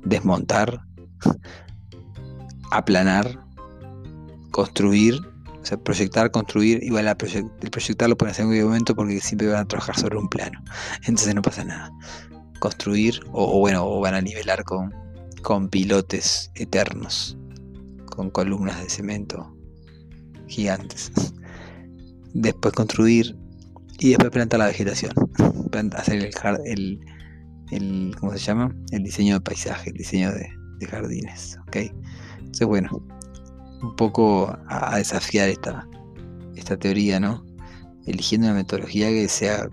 desmontar, 0.06 0.82
aplanar, 2.72 3.38
construir, 4.52 5.20
o 5.62 5.66
sea, 5.66 5.78
proyectar, 5.78 6.32
construir, 6.32 6.84
igual 6.84 7.08
a 7.08 7.12
el 7.12 7.70
proyectar 7.72 8.10
lo 8.10 8.18
pueden 8.18 8.32
hacer 8.32 8.46
en 8.46 8.52
un 8.52 8.64
momento 8.64 8.96
porque 8.96 9.20
siempre 9.20 9.48
van 9.48 9.62
a 9.62 9.68
trabajar 9.68 9.98
sobre 9.98 10.18
un 10.18 10.30
plano. 10.30 10.64
Entonces 11.04 11.34
no 11.34 11.42
pasa 11.42 11.64
nada 11.64 11.92
construir 12.62 13.20
o, 13.34 13.60
bueno, 13.60 13.86
o 13.86 14.00
van 14.00 14.14
a 14.14 14.22
nivelar 14.22 14.64
con, 14.64 14.94
con 15.42 15.68
pilotes 15.68 16.52
eternos, 16.56 17.38
con 18.06 18.30
columnas 18.30 18.82
de 18.82 18.90
cemento 18.90 19.54
gigantes. 20.48 21.12
Después 22.34 22.74
construir 22.74 23.36
y 24.00 24.10
después 24.10 24.30
plantar 24.30 24.60
la 24.60 24.68
vegetación. 24.68 25.12
Hacer 25.96 26.16
el, 26.16 26.32
el, 26.66 27.00
el, 27.72 28.16
¿cómo 28.20 28.32
se 28.34 28.40
llama? 28.40 28.74
El 28.92 29.04
diseño 29.04 29.36
de 29.36 29.42
paisaje, 29.42 29.90
el 29.90 29.98
diseño 29.98 30.32
de, 30.32 30.48
jardines. 30.88 31.58
¿ok? 31.68 31.78
Entonces, 32.38 32.68
bueno, 32.68 32.90
un 33.82 33.96
poco 33.96 34.58
a, 34.68 34.98
desafiar 34.98 35.50
esta, 35.50 35.88
esta 36.56 36.78
teoría, 36.78 37.20
¿no? 37.20 37.46
Eligiendo 38.06 38.48
una 38.48 38.56
metodología 38.56 39.10
que 39.10 39.28
sea 39.28 39.70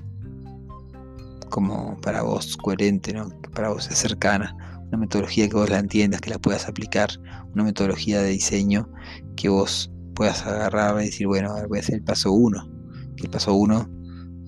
como 1.50 1.99
para 2.00 2.23
vos 2.23 2.57
coherente, 2.57 3.12
¿no? 3.12 3.31
para 3.55 3.71
vos 3.71 3.85
cercana, 3.85 4.55
una 4.88 4.99
metodología 4.99 5.49
que 5.49 5.57
vos 5.57 5.71
la 5.71 5.79
entiendas, 5.79 6.21
que 6.21 6.31
la 6.31 6.38
puedas 6.38 6.69
aplicar, 6.69 7.11
una 7.55 7.65
metodología 7.65 8.21
de 8.21 8.31
diseño 8.31 8.88
que 9.37 9.49
vos 9.49 9.91
puedas 10.15 10.45
agarrar 10.47 11.00
y 11.00 11.07
decir, 11.07 11.27
bueno, 11.27 11.55
voy 11.69 11.79
a 11.79 11.81
hacer 11.81 11.97
el 11.97 12.03
paso 12.03 12.33
1. 12.33 12.69
El 13.17 13.31
paso 13.31 13.55
1, 13.55 13.88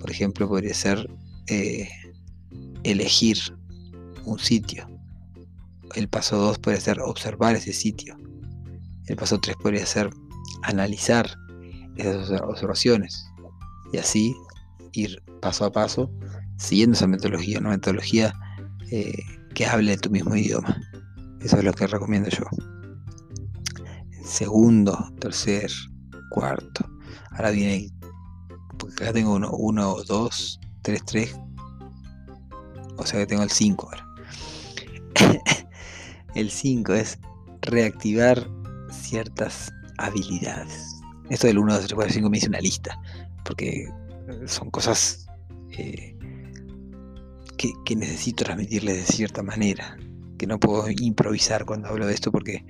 por 0.00 0.11
ejemplo, 0.11 0.49
podría 0.49 0.75
ser 0.75 1.09
eh, 1.49 1.88
elegir 2.83 3.38
un 4.25 4.38
sitio. 4.38 4.87
El 5.95 6.09
paso 6.09 6.37
2 6.37 6.59
podría 6.59 6.81
ser 6.81 7.00
observar 7.00 7.57
ese 7.57 7.73
sitio. 7.73 8.17
El 9.11 9.17
paso 9.17 9.40
3 9.40 9.57
podría 9.57 9.85
ser 9.85 10.09
analizar 10.62 11.37
esas 11.97 12.31
observaciones. 12.43 13.26
Y 13.93 13.99
así 13.99 14.37
ir 14.93 15.21
paso 15.43 15.64
a 15.64 15.73
paso 15.73 16.09
siguiendo 16.59 16.95
esa 16.97 17.09
metodología, 17.09 17.59
una 17.59 17.71
metodología 17.71 18.33
eh, 18.93 19.12
que 19.52 19.67
hable 19.67 19.90
de 19.90 19.99
tu 19.99 20.11
mismo 20.11 20.37
idioma. 20.37 20.81
Eso 21.40 21.57
es 21.57 21.64
lo 21.64 21.73
que 21.73 21.88
recomiendo 21.88 22.31
yo. 22.31 22.45
Segundo, 24.23 24.97
tercer, 25.19 25.73
cuarto. 26.31 26.88
Ahora 27.33 27.50
viene, 27.50 27.90
porque 28.79 29.02
acá 29.02 29.12
tengo 29.12 29.35
uno, 29.35 29.50
uno, 29.50 29.97
dos, 30.07 30.61
tres, 30.83 31.05
tres. 31.05 31.37
O 32.97 33.05
sea 33.05 33.19
que 33.19 33.26
tengo 33.26 33.43
el 33.43 33.50
5 33.50 33.88
ahora. 33.88 34.07
el 36.37 36.49
5 36.52 36.95
es 36.95 37.19
reactivar 37.62 38.47
ciertas 38.90 39.73
habilidades. 39.99 41.00
Esto 41.28 41.47
del 41.47 41.59
1, 41.59 41.73
2, 41.73 41.80
3, 41.82 41.94
4, 41.94 42.12
5 42.14 42.30
me 42.30 42.38
hice 42.38 42.49
una 42.49 42.61
lista. 42.61 43.00
Porque 43.44 43.88
son 44.47 44.70
cosas 44.70 45.26
eh, 45.70 46.16
que, 47.85 47.97
necesito 47.97 48.44
transmitirles 48.44 48.97
de 48.97 49.12
cierta 49.12 49.42
manera, 49.42 49.97
que 50.38 50.47
no 50.47 50.59
puedo 50.59 50.88
improvisar 50.88 51.64
cuando 51.64 51.88
hablo 51.88 52.06
de 52.06 52.14
esto 52.14 52.32
porque, 52.32 52.64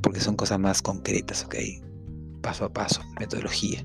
porque 0.00 0.20
son 0.20 0.36
cosas 0.36 0.58
más 0.58 0.80
concretas, 0.80 1.44
¿ok? 1.44 1.56
Paso 2.40 2.64
a 2.64 2.72
paso, 2.72 3.02
metodología. 3.18 3.84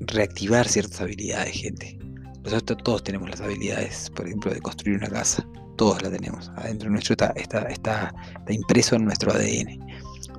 Reactivar 0.00 0.68
ciertas 0.68 1.00
habilidades, 1.00 1.54
gente. 1.54 1.98
Nosotros 2.44 2.78
todos 2.84 3.02
tenemos 3.02 3.30
las 3.30 3.40
habilidades, 3.40 4.10
por 4.10 4.26
ejemplo, 4.26 4.52
de 4.52 4.60
construir 4.60 4.98
una 4.98 5.08
casa. 5.08 5.46
Todos 5.78 6.02
la 6.02 6.10
tenemos. 6.10 6.50
Adentro 6.56 6.90
nuestro 6.90 7.12
está, 7.12 7.28
está, 7.36 7.60
está, 7.68 8.12
impreso 8.48 8.96
en 8.96 9.04
nuestro 9.04 9.32
ADN. 9.32 9.78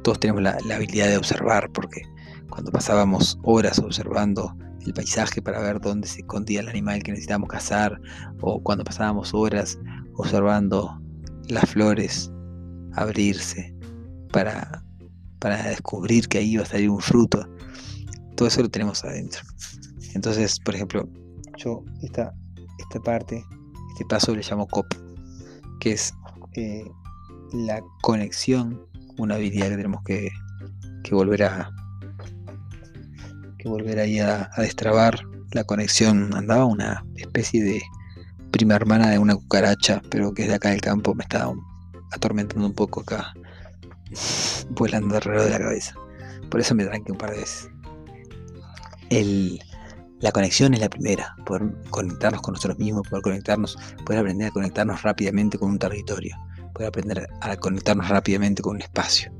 Todos 0.03 0.19
tenemos 0.19 0.43
la, 0.43 0.57
la 0.65 0.75
habilidad 0.75 1.07
de 1.07 1.17
observar, 1.17 1.71
porque 1.71 2.03
cuando 2.49 2.71
pasábamos 2.71 3.39
horas 3.43 3.79
observando 3.79 4.55
el 4.85 4.93
paisaje 4.93 5.41
para 5.41 5.59
ver 5.61 5.79
dónde 5.79 6.07
se 6.07 6.19
escondía 6.19 6.59
el 6.59 6.67
animal 6.69 7.01
que 7.01 7.11
necesitábamos 7.11 7.49
cazar, 7.49 7.99
o 8.41 8.61
cuando 8.61 8.83
pasábamos 8.83 9.33
horas 9.33 9.79
observando 10.15 11.01
las 11.47 11.69
flores 11.69 12.29
abrirse 12.93 13.73
para, 14.33 14.83
para 15.39 15.63
descubrir 15.69 16.27
que 16.27 16.39
ahí 16.39 16.51
iba 16.51 16.63
a 16.63 16.65
salir 16.65 16.89
un 16.89 16.99
fruto. 16.99 17.47
Todo 18.35 18.47
eso 18.47 18.61
lo 18.61 18.69
tenemos 18.69 19.03
adentro. 19.05 19.41
Entonces, 20.15 20.59
por 20.59 20.75
ejemplo, 20.75 21.07
yo 21.57 21.83
esta, 22.01 22.33
esta 22.77 22.99
parte, 22.99 23.43
este 23.93 24.05
paso 24.05 24.35
le 24.35 24.41
llamo 24.41 24.67
COP, 24.67 24.93
que 25.79 25.93
es 25.93 26.13
eh, 26.53 26.85
la 27.53 27.81
conexión, 28.01 28.85
una 29.17 29.35
habilidad 29.35 29.69
que 29.69 29.77
tenemos 29.77 30.03
que, 30.03 30.29
que 31.03 31.15
volver 31.15 31.43
a, 31.43 31.71
que 33.57 33.69
volver 33.69 33.99
ahí 33.99 34.19
a, 34.19 34.49
destrabar 34.57 35.19
la 35.51 35.63
conexión 35.63 36.33
andaba 36.35 36.65
una 36.65 37.03
especie 37.15 37.63
de 37.63 37.81
prima 38.51 38.75
hermana 38.75 39.09
de 39.09 39.19
una 39.19 39.35
cucaracha, 39.35 40.01
pero 40.09 40.33
que 40.33 40.43
es 40.43 40.49
de 40.49 40.55
acá 40.55 40.69
del 40.69 40.81
campo, 40.81 41.15
me 41.15 41.23
estaba 41.23 41.53
atormentando 42.11 42.65
un 42.65 42.73
poco 42.73 43.01
acá, 43.01 43.33
volando 44.69 45.15
alrededor 45.15 45.45
de 45.45 45.51
la 45.51 45.59
cabeza. 45.59 45.95
Por 46.49 46.59
eso 46.59 46.75
me 46.75 46.85
tranqué 46.85 47.11
un 47.11 47.17
par 47.17 47.31
de 47.31 47.37
veces. 47.37 47.69
La 50.21 50.31
conexión 50.31 50.73
es 50.73 50.81
la 50.81 50.89
primera, 50.89 51.35
poder 51.45 51.73
conectarnos 51.89 52.41
con 52.41 52.53
nosotros 52.53 52.77
mismos, 52.77 53.07
poder 53.07 53.23
conectarnos, 53.23 53.77
poder 54.05 54.19
aprender 54.19 54.47
a 54.49 54.51
conectarnos 54.51 55.01
rápidamente 55.01 55.57
con 55.57 55.71
un 55.71 55.79
territorio, 55.79 56.35
poder 56.73 56.89
aprender 56.89 57.27
a 57.41 57.55
conectarnos 57.55 58.09
rápidamente 58.09 58.61
con 58.61 58.75
un 58.75 58.81
espacio, 58.81 59.31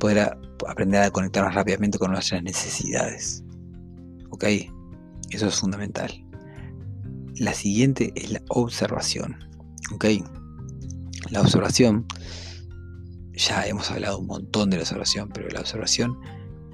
poder 0.00 0.36
aprender 0.68 1.02
a 1.02 1.10
conectarnos 1.10 1.54
rápidamente 1.54 1.98
con 1.98 2.10
nuestras 2.10 2.42
necesidades. 2.42 3.44
¿Ok? 4.30 4.44
Eso 5.30 5.46
es 5.46 5.54
fundamental. 5.54 6.10
La 7.36 7.54
siguiente 7.54 8.12
es 8.16 8.32
la 8.32 8.42
observación. 8.48 9.36
¿Ok? 9.94 10.06
La 11.30 11.42
observación, 11.42 12.06
ya 13.34 13.66
hemos 13.66 13.90
hablado 13.90 14.18
un 14.18 14.26
montón 14.26 14.70
de 14.70 14.78
la 14.78 14.82
observación, 14.82 15.30
pero 15.32 15.48
la 15.48 15.60
observación, 15.60 16.18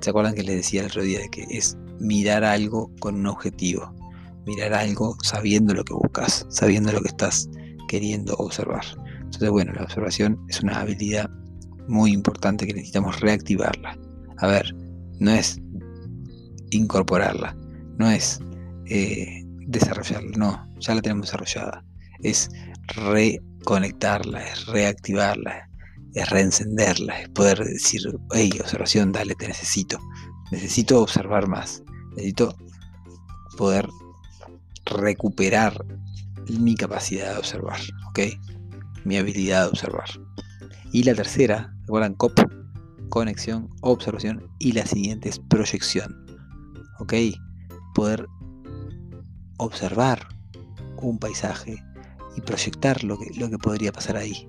¿se 0.00 0.08
acuerdan 0.08 0.34
que 0.34 0.42
les 0.42 0.56
decía 0.56 0.80
el 0.80 0.86
otro 0.86 1.02
día 1.02 1.20
de 1.20 1.28
que 1.28 1.46
es 1.50 1.76
mirar 2.00 2.44
algo 2.44 2.90
con 3.00 3.16
un 3.16 3.26
objetivo? 3.26 3.94
Mirar 4.46 4.74
algo 4.74 5.16
sabiendo 5.22 5.74
lo 5.74 5.84
que 5.84 5.94
buscas, 5.94 6.46
sabiendo 6.48 6.92
lo 6.92 7.00
que 7.00 7.08
estás 7.08 7.48
queriendo 7.88 8.34
observar. 8.36 8.84
Entonces, 9.20 9.50
bueno, 9.50 9.72
la 9.74 9.82
observación 9.82 10.38
es 10.48 10.62
una 10.62 10.80
habilidad 10.80 11.28
muy 11.88 12.12
importante 12.12 12.66
que 12.66 12.74
necesitamos 12.74 13.20
reactivarla. 13.20 13.98
A 14.38 14.46
ver, 14.46 14.74
no 15.18 15.30
es 15.32 15.60
incorporarla, 16.70 17.56
no 17.98 18.10
es 18.10 18.40
eh, 18.86 19.42
desarrollarla, 19.66 20.36
no, 20.36 20.68
ya 20.80 20.94
la 20.94 21.02
tenemos 21.02 21.26
desarrollada. 21.26 21.84
Es 22.22 22.50
reconectarla, 22.88 24.46
es 24.46 24.66
reactivarla, 24.66 25.68
es 26.14 26.30
reencenderla, 26.30 27.20
es 27.20 27.28
poder 27.30 27.58
decir, 27.64 28.00
hey, 28.32 28.50
observación, 28.60 29.12
dale, 29.12 29.34
te 29.34 29.48
necesito. 29.48 29.98
Necesito 30.50 31.02
observar 31.02 31.48
más, 31.48 31.82
necesito 32.18 32.56
poder 33.56 33.88
recuperar 34.84 35.84
mi 36.48 36.74
capacidad 36.74 37.32
de 37.32 37.38
observar, 37.38 37.78
¿ok? 38.08 38.20
Mi 39.04 39.16
habilidad 39.16 39.64
de 39.64 39.68
observar. 39.68 40.08
Y 40.92 41.04
la 41.04 41.14
tercera, 41.14 41.74
recuerdan, 41.82 42.14
COP, 42.14 42.40
conexión, 43.08 43.68
observación, 43.82 44.48
y 44.58 44.72
la 44.72 44.86
siguiente 44.86 45.28
es 45.28 45.38
proyección, 45.38 46.26
¿ok? 46.98 47.14
Poder 47.94 48.26
observar 49.58 50.26
un 51.00 51.18
paisaje 51.18 51.76
y 52.36 52.40
proyectar 52.40 53.04
lo 53.04 53.18
que, 53.18 53.30
lo 53.38 53.50
que 53.50 53.58
podría 53.58 53.92
pasar 53.92 54.16
ahí. 54.16 54.48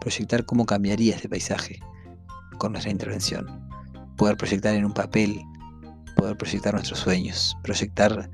Proyectar 0.00 0.44
cómo 0.44 0.66
cambiaría 0.66 1.16
ese 1.16 1.28
paisaje 1.28 1.80
con 2.58 2.72
nuestra 2.72 2.92
intervención. 2.92 3.46
Poder 4.16 4.36
proyectar 4.36 4.74
en 4.74 4.84
un 4.84 4.92
papel, 4.92 5.40
poder 6.18 6.36
proyectar 6.36 6.74
nuestros 6.74 6.98
sueños, 6.98 7.56
proyectar, 7.62 8.30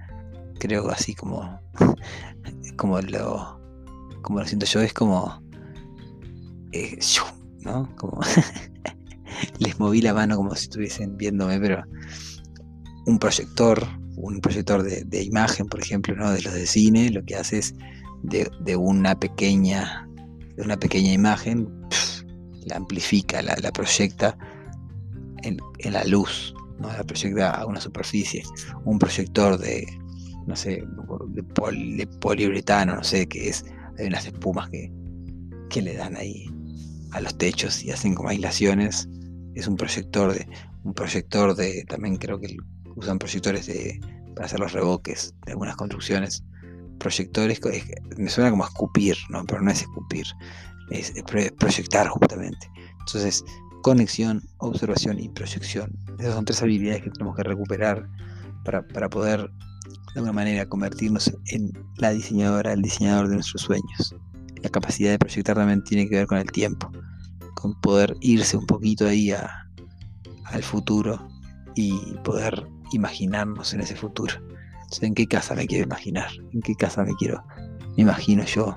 creo 0.58 0.90
así 0.90 1.14
como, 1.14 1.60
como 2.76 3.00
lo, 3.00 3.60
como 4.22 4.40
lo 4.40 4.46
siento 4.46 4.66
yo, 4.66 4.80
es 4.80 4.92
como, 4.92 5.40
eh, 6.72 6.98
¿no? 7.60 7.88
Como 7.96 8.20
les 9.58 9.78
moví 9.78 10.00
la 10.00 10.14
mano 10.14 10.36
como 10.36 10.54
si 10.54 10.64
estuviesen 10.64 11.16
viéndome, 11.16 11.60
pero 11.60 11.84
un 13.06 13.18
proyector 13.18 13.86
un 14.16 14.40
proyector 14.40 14.82
de, 14.82 15.22
imagen, 15.22 15.66
por 15.66 15.80
ejemplo, 15.80 16.14
¿no? 16.14 16.30
de 16.32 16.42
los 16.42 16.54
de 16.54 16.66
cine, 16.66 17.10
lo 17.10 17.24
que 17.24 17.36
hace 17.36 17.58
es 17.58 17.74
de, 18.22 18.76
una 18.76 19.18
pequeña 19.18 20.08
de 20.56 20.62
una 20.62 20.76
pequeña 20.76 21.12
imagen, 21.12 21.68
la 22.64 22.76
amplifica, 22.76 23.42
la, 23.42 23.56
proyecta 23.72 24.38
en, 25.42 25.58
la 25.92 26.04
luz, 26.04 26.54
¿no? 26.78 26.88
proyecta 27.06 27.50
a 27.50 27.66
una 27.66 27.80
superficie. 27.80 28.42
Un 28.84 28.98
proyector 28.98 29.58
de, 29.58 29.86
no 30.46 30.56
sé, 30.56 30.84
de, 31.28 32.06
poliuretano, 32.20 32.96
no 32.96 33.04
sé 33.04 33.26
qué 33.26 33.48
es, 33.48 33.64
hay 33.98 34.06
unas 34.06 34.26
espumas 34.26 34.68
que, 34.70 34.92
que 35.70 35.82
le 35.82 35.94
dan 35.94 36.16
ahí 36.16 36.50
a 37.12 37.20
los 37.20 37.36
techos 37.38 37.82
y 37.84 37.90
hacen 37.90 38.14
como 38.14 38.28
aislaciones. 38.28 39.08
Es 39.54 39.68
un 39.68 39.76
proyector 39.76 40.34
de, 40.34 40.46
un 40.84 40.94
proyector 40.94 41.54
de, 41.54 41.84
también 41.84 42.16
creo 42.16 42.38
que 42.40 42.56
usan 42.96 43.18
proyectores 43.18 43.66
de, 43.66 44.00
para 44.34 44.46
hacer 44.46 44.60
los 44.60 44.72
revoques 44.72 45.34
de 45.46 45.52
algunas 45.52 45.76
construcciones. 45.76 46.44
Proyectores, 46.98 47.60
me 48.16 48.30
suena 48.30 48.50
como 48.50 48.64
escupir, 48.64 49.16
¿no? 49.30 49.44
pero 49.44 49.60
no 49.60 49.70
es 49.70 49.82
escupir, 49.82 50.26
es, 50.90 51.12
proyectar 51.58 52.08
justamente. 52.08 52.70
Entonces, 53.00 53.44
conexión, 53.84 54.42
observación 54.56 55.18
y 55.18 55.28
proyección. 55.28 55.92
Esas 56.18 56.32
son 56.32 56.46
tres 56.46 56.62
habilidades 56.62 57.02
que 57.02 57.10
tenemos 57.10 57.36
que 57.36 57.42
recuperar 57.42 58.08
para, 58.64 58.88
para 58.88 59.10
poder 59.10 59.40
de 59.40 60.20
alguna 60.20 60.32
manera 60.32 60.66
convertirnos 60.66 61.30
en 61.48 61.70
la 61.98 62.10
diseñadora, 62.12 62.72
el 62.72 62.80
diseñador 62.80 63.28
de 63.28 63.34
nuestros 63.34 63.60
sueños. 63.60 64.16
La 64.62 64.70
capacidad 64.70 65.10
de 65.10 65.18
proyectar 65.18 65.56
también 65.56 65.84
tiene 65.84 66.08
que 66.08 66.16
ver 66.16 66.26
con 66.26 66.38
el 66.38 66.50
tiempo, 66.50 66.90
con 67.56 67.78
poder 67.82 68.16
irse 68.22 68.56
un 68.56 68.64
poquito 68.64 69.06
ahí 69.06 69.32
a, 69.32 69.68
al 70.46 70.62
futuro 70.62 71.28
y 71.74 71.92
poder 72.24 72.66
imaginarnos 72.92 73.74
en 73.74 73.82
ese 73.82 73.96
futuro. 73.96 74.32
¿en 75.02 75.14
qué 75.14 75.26
casa 75.26 75.54
me 75.54 75.66
quiero 75.66 75.84
imaginar? 75.84 76.30
¿En 76.54 76.62
qué 76.62 76.74
casa 76.74 77.04
me 77.04 77.12
quiero? 77.16 77.44
Me 77.98 78.04
imagino 78.04 78.44
yo 78.44 78.74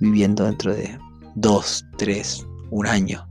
viviendo 0.00 0.46
dentro 0.46 0.74
de 0.74 0.98
dos, 1.36 1.84
tres, 1.96 2.44
un 2.70 2.88
año, 2.88 3.24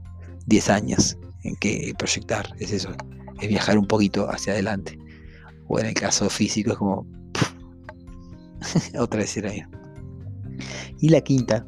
diez 0.46 0.68
años. 0.68 1.18
¿En 1.44 1.56
qué 1.56 1.92
proyectar? 1.98 2.54
Es 2.58 2.72
eso, 2.72 2.90
es 3.40 3.48
viajar 3.48 3.78
un 3.78 3.86
poquito 3.86 4.30
hacia 4.30 4.52
adelante. 4.52 4.98
O 5.68 5.78
en 5.78 5.86
el 5.86 5.94
caso 5.94 6.28
físico 6.30 6.72
es 6.72 6.78
como... 6.78 7.06
otra 8.98 9.18
vez 9.18 9.36
ahí. 9.38 9.62
Y 11.00 11.08
la 11.08 11.20
quinta, 11.20 11.66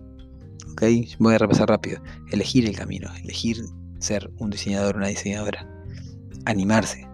ok, 0.73 0.83
voy 1.19 1.35
a 1.35 1.39
repasar 1.39 1.69
rápido. 1.69 2.01
Elegir 2.31 2.67
el 2.67 2.77
camino, 2.77 3.11
elegir 3.23 3.65
ser 3.99 4.31
un 4.39 4.51
diseñador, 4.51 4.97
una 4.97 5.09
diseñadora. 5.09 5.69
Animarse, 6.45 7.09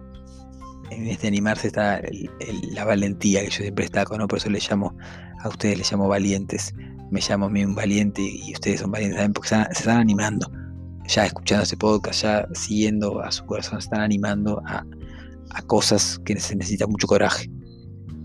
en 0.91 1.07
este 1.07 1.27
animarse 1.27 1.67
está 1.67 2.01
la 2.73 2.83
valentía 2.83 3.41
que 3.41 3.49
yo 3.49 3.61
siempre 3.61 3.85
destaco, 3.85 4.17
¿no? 4.17 4.27
Por 4.27 4.39
eso 4.39 4.49
le 4.49 4.59
llamo, 4.59 4.95
a 5.39 5.47
ustedes 5.47 5.77
les 5.77 5.91
llamo 5.91 6.07
valientes. 6.07 6.73
Me 7.09 7.21
llamo 7.21 7.45
a 7.45 7.49
mí 7.49 7.63
un 7.63 7.75
valiente 7.75 8.21
y 8.21 8.53
ustedes 8.53 8.81
son 8.81 8.91
valientes 8.91 9.17
también 9.17 9.33
porque 9.33 9.49
se 9.49 9.61
están 9.71 9.99
animando. 9.99 10.51
Ya 11.07 11.25
escuchando 11.25 11.63
ese 11.63 11.77
podcast, 11.77 12.23
ya 12.23 12.47
siguiendo 12.53 13.21
a 13.21 13.31
su 13.31 13.45
corazón, 13.45 13.79
están 13.79 14.01
animando 14.01 14.61
a, 14.65 14.85
cosas 15.67 16.19
que 16.25 16.39
se 16.39 16.55
necesita 16.55 16.87
mucho 16.87 17.07
coraje. 17.07 17.49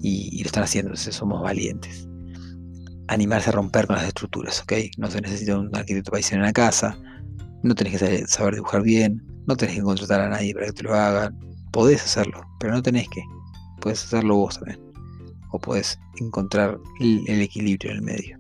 Y, 0.02 0.42
lo 0.42 0.46
están 0.46 0.64
haciendo, 0.64 0.90
entonces 0.90 1.14
somos 1.14 1.42
valientes. 1.42 2.08
Animarse 3.08 3.50
a 3.50 3.52
romper 3.52 3.86
con 3.86 3.96
las 3.96 4.06
estructuras, 4.06 4.60
¿ok? 4.62 4.72
No 4.98 5.10
se 5.10 5.20
necesita 5.20 5.58
un 5.58 5.74
arquitecto 5.74 6.10
para 6.10 6.18
diseñar 6.18 6.42
una 6.42 6.52
casa, 6.52 6.96
no 7.62 7.74
tenés 7.74 7.98
que 7.98 8.26
saber 8.26 8.54
dibujar 8.54 8.82
bien, 8.82 9.22
no 9.46 9.56
tenés 9.56 9.76
que 9.76 9.82
contratar 9.82 10.20
a 10.20 10.28
nadie 10.28 10.54
para 10.54 10.66
que 10.66 10.72
te 10.72 10.82
lo 10.82 10.94
hagan, 10.94 11.36
podés 11.72 12.02
hacerlo, 12.02 12.40
pero 12.58 12.72
no 12.72 12.82
tenés 12.82 13.08
que. 13.08 13.22
Puedes 13.80 14.04
hacerlo 14.04 14.36
vos 14.36 14.58
también. 14.58 14.80
O 15.50 15.58
puedes 15.58 15.98
encontrar 16.20 16.78
el, 17.00 17.40
equilibrio 17.40 17.90
en 17.90 17.96
el 17.96 18.02
medio. 18.02 18.38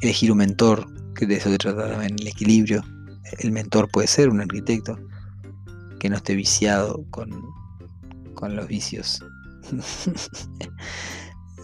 Elegir 0.00 0.32
un 0.32 0.38
mentor, 0.38 0.86
que 1.14 1.26
de 1.26 1.36
eso 1.36 1.50
se 1.50 1.58
trata 1.58 1.90
también, 1.90 2.16
el 2.18 2.28
equilibrio. 2.28 2.82
El 3.38 3.52
mentor 3.52 3.90
puede 3.90 4.06
ser 4.06 4.28
un 4.28 4.40
arquitecto 4.40 4.98
que 5.98 6.08
no 6.08 6.16
esté 6.16 6.34
viciado 6.34 7.04
con, 7.10 7.30
con 8.34 8.56
los 8.56 8.66
vicios. 8.68 9.24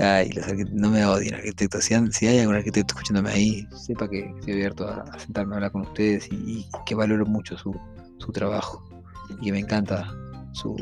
Ay, 0.00 0.30
no 0.72 0.90
me 0.90 1.04
odien 1.04 1.34
arquitectos. 1.34 1.84
Si, 1.84 2.26
hay 2.26 2.40
algún 2.40 2.56
arquitecto 2.56 2.94
escuchándome 2.94 3.30
ahí, 3.30 3.68
sepa 3.86 4.08
que 4.08 4.28
estoy 4.38 4.54
abierto 4.54 4.88
a, 4.88 5.18
sentarme 5.18 5.54
a 5.54 5.56
hablar 5.56 5.72
con 5.72 5.82
ustedes 5.82 6.28
y, 6.32 6.66
que 6.84 6.96
valoro 6.96 7.24
mucho 7.26 7.56
su, 7.56 7.78
su 8.18 8.32
trabajo 8.32 8.84
y 9.30 9.44
que 9.44 9.52
me 9.52 9.60
encanta 9.60 10.12
su, 10.52 10.76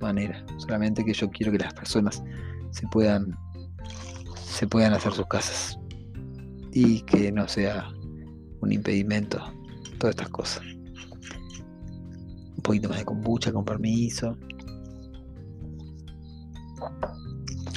manera. 0.00 0.44
Solamente 0.58 1.04
que 1.04 1.14
yo 1.14 1.30
quiero 1.30 1.52
que 1.52 1.58
las 1.58 1.72
personas 1.72 2.22
se 2.72 2.86
puedan, 2.88 3.34
se 4.44 4.66
puedan 4.66 4.92
hacer 4.92 5.12
sus 5.12 5.26
casas 5.28 5.78
y 6.72 7.00
que 7.02 7.30
no 7.32 7.48
sea 7.48 7.88
un 8.60 8.72
impedimento 8.72 9.53
todas 10.04 10.16
estas 10.16 10.28
cosas. 10.28 10.62
Un 12.56 12.62
poquito 12.62 12.88
más 12.90 12.98
de 12.98 13.04
kombucha 13.06 13.52
con 13.52 13.64
permiso. 13.64 14.36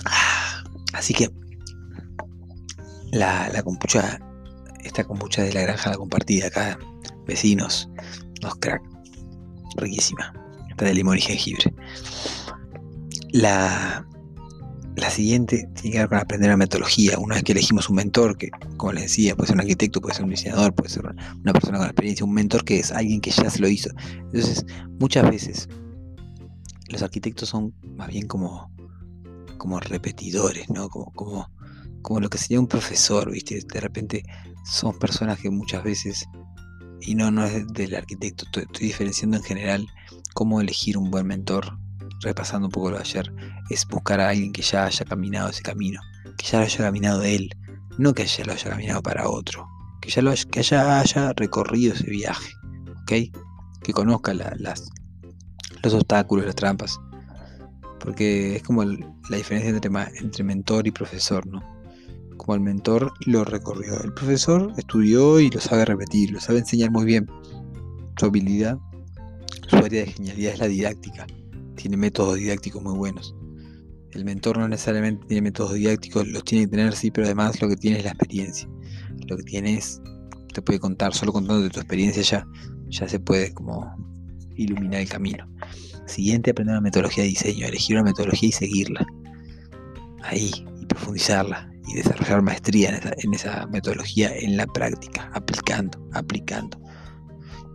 Ah, 0.05 0.63
así 0.93 1.13
que 1.13 1.29
la, 3.11 3.47
la 3.49 3.63
kombucha, 3.63 4.19
esta 4.83 5.05
kombucha 5.05 5.43
de 5.43 5.53
la 5.53 5.61
granja 5.61 5.91
la 5.91 5.97
compartida 5.97 6.47
acá, 6.47 6.77
vecinos, 7.25 7.89
los 8.41 8.55
crack, 8.55 8.81
riquísima 9.77 10.33
de 10.77 10.93
limón 10.93 11.17
y 11.17 11.21
jengibre. 11.21 11.73
La, 13.31 14.05
la 14.97 15.11
siguiente 15.11 15.69
tiene 15.75 15.91
que 15.91 15.99
ver 15.99 16.09
con 16.09 16.17
aprender 16.17 16.49
la 16.49 16.57
metodología. 16.57 17.19
Una 17.19 17.35
vez 17.35 17.43
que 17.43 17.51
elegimos 17.51 17.87
un 17.89 17.97
mentor, 17.97 18.35
que 18.35 18.49
como 18.77 18.93
les 18.93 19.03
decía, 19.03 19.35
puede 19.35 19.47
ser 19.47 19.55
un 19.55 19.61
arquitecto, 19.61 20.01
puede 20.01 20.15
ser 20.15 20.23
un 20.23 20.31
diseñador, 20.31 20.73
puede 20.73 20.89
ser 20.89 21.05
una 21.05 21.53
persona 21.53 21.77
con 21.77 21.87
experiencia, 21.87 22.25
un 22.25 22.33
mentor 22.33 22.65
que 22.65 22.79
es 22.79 22.91
alguien 22.91 23.21
que 23.21 23.29
ya 23.29 23.49
se 23.49 23.59
lo 23.59 23.67
hizo. 23.67 23.91
Entonces, 24.17 24.65
muchas 24.99 25.29
veces 25.29 25.69
los 26.89 27.03
arquitectos 27.03 27.49
son 27.49 27.75
más 27.95 28.07
bien 28.07 28.27
como, 28.27 28.71
como 29.59 29.79
repetidores, 29.79 30.67
¿no? 30.69 30.89
Como, 30.89 31.11
como, 31.13 31.51
como 32.01 32.19
lo 32.19 32.29
que 32.29 32.39
sería 32.39 32.59
un 32.59 32.67
profesor, 32.67 33.31
¿viste? 33.31 33.61
De 33.71 33.79
repente 33.79 34.23
son 34.65 34.97
personas 34.97 35.39
que 35.39 35.51
muchas 35.51 35.83
veces, 35.83 36.25
y 37.01 37.13
no, 37.13 37.29
no 37.29 37.45
es 37.45 37.67
del 37.67 37.95
arquitecto, 37.95 38.45
estoy, 38.45 38.63
estoy 38.63 38.87
diferenciando 38.87 39.37
en 39.37 39.43
general 39.43 39.87
cómo 40.33 40.59
elegir 40.59 40.97
un 40.97 41.11
buen 41.11 41.27
mentor 41.27 41.77
repasando 42.21 42.67
un 42.67 42.71
poco 42.71 42.91
lo 42.91 42.97
de 42.97 43.03
ayer, 43.03 43.31
es 43.69 43.85
buscar 43.87 44.19
a 44.19 44.29
alguien 44.29 44.51
que 44.51 44.61
ya 44.61 44.85
haya 44.85 45.05
caminado 45.05 45.49
ese 45.49 45.61
camino, 45.61 46.01
que 46.37 46.45
ya 46.45 46.59
lo 46.59 46.65
haya 46.65 46.77
caminado 46.77 47.23
él, 47.23 47.49
no 47.97 48.13
que 48.13 48.25
ya 48.25 48.45
lo 48.45 48.53
haya 48.53 48.69
caminado 48.69 49.01
para 49.01 49.29
otro, 49.29 49.67
que 50.01 50.09
ya, 50.09 50.21
lo 50.21 50.31
haya, 50.31 50.43
que 50.49 50.59
haya 50.59 51.33
recorrido 51.33 51.93
ese 51.93 52.09
viaje, 52.09 52.51
¿ok? 53.01 53.11
Que 53.83 53.93
conozca 53.93 54.33
las, 54.33 54.89
los 55.83 55.93
obstáculos, 55.93 56.45
las 56.45 56.55
trampas, 56.55 56.99
porque 57.99 58.57
es 58.57 58.63
como 58.63 58.83
la 58.83 59.37
diferencia 59.37 59.69
entre, 59.69 59.91
entre 60.19 60.43
mentor 60.43 60.87
y 60.87 60.91
profesor, 60.91 61.45
¿no? 61.47 61.63
Como 62.37 62.53
el 62.53 62.61
mentor 62.61 63.11
lo 63.25 63.43
recorrió, 63.43 64.01
el 64.03 64.13
profesor 64.13 64.71
estudió 64.77 65.39
y 65.39 65.49
lo 65.49 65.59
sabe 65.59 65.85
repetir, 65.85 66.31
lo 66.31 66.39
sabe 66.39 66.59
enseñar 66.59 66.91
muy 66.91 67.03
bien. 67.03 67.27
Su 68.17 68.27
habilidad, 68.27 68.77
su 69.67 69.75
área 69.77 70.05
de 70.05 70.11
genialidad 70.11 70.53
es 70.53 70.59
la 70.59 70.67
didáctica 70.67 71.27
tiene 71.77 71.95
métodos 71.95 72.35
didácticos 72.35 72.81
muy 72.81 72.97
buenos. 72.97 73.33
El 74.11 74.25
mentor 74.25 74.57
no 74.57 74.67
necesariamente 74.67 75.25
tiene 75.27 75.43
métodos 75.43 75.73
didácticos, 75.73 76.27
los 76.27 76.43
tiene 76.43 76.65
que 76.65 76.71
tener 76.71 76.93
sí, 76.93 77.11
pero 77.11 77.27
además 77.27 77.61
lo 77.61 77.69
que 77.69 77.77
tiene 77.77 77.99
es 77.99 78.03
la 78.03 78.11
experiencia. 78.11 78.67
Lo 79.27 79.37
que 79.37 79.43
tiene 79.43 79.77
es, 79.77 80.01
te 80.53 80.61
puede 80.61 80.79
contar, 80.79 81.13
solo 81.13 81.31
contando 81.31 81.61
de 81.61 81.69
tu 81.69 81.79
experiencia 81.79 82.21
ya, 82.23 82.47
ya 82.89 83.07
se 83.07 83.19
puede 83.19 83.53
como 83.53 83.85
iluminar 84.55 85.01
el 85.01 85.09
camino. 85.09 85.47
Siguiente, 86.07 86.51
aprender 86.51 86.73
una 86.73 86.81
metodología 86.81 87.23
de 87.23 87.29
diseño, 87.29 87.67
elegir 87.67 87.95
una 87.95 88.05
metodología 88.05 88.49
y 88.49 88.53
seguirla. 88.53 89.05
Ahí, 90.23 90.51
y 90.81 90.85
profundizarla 90.85 91.69
y 91.87 91.95
desarrollar 91.95 92.41
maestría 92.41 92.99
en 93.17 93.33
esa 93.33 93.67
metodología 93.67 94.35
en 94.35 94.57
la 94.57 94.65
práctica, 94.67 95.29
aplicando, 95.33 96.09
aplicando. 96.13 96.79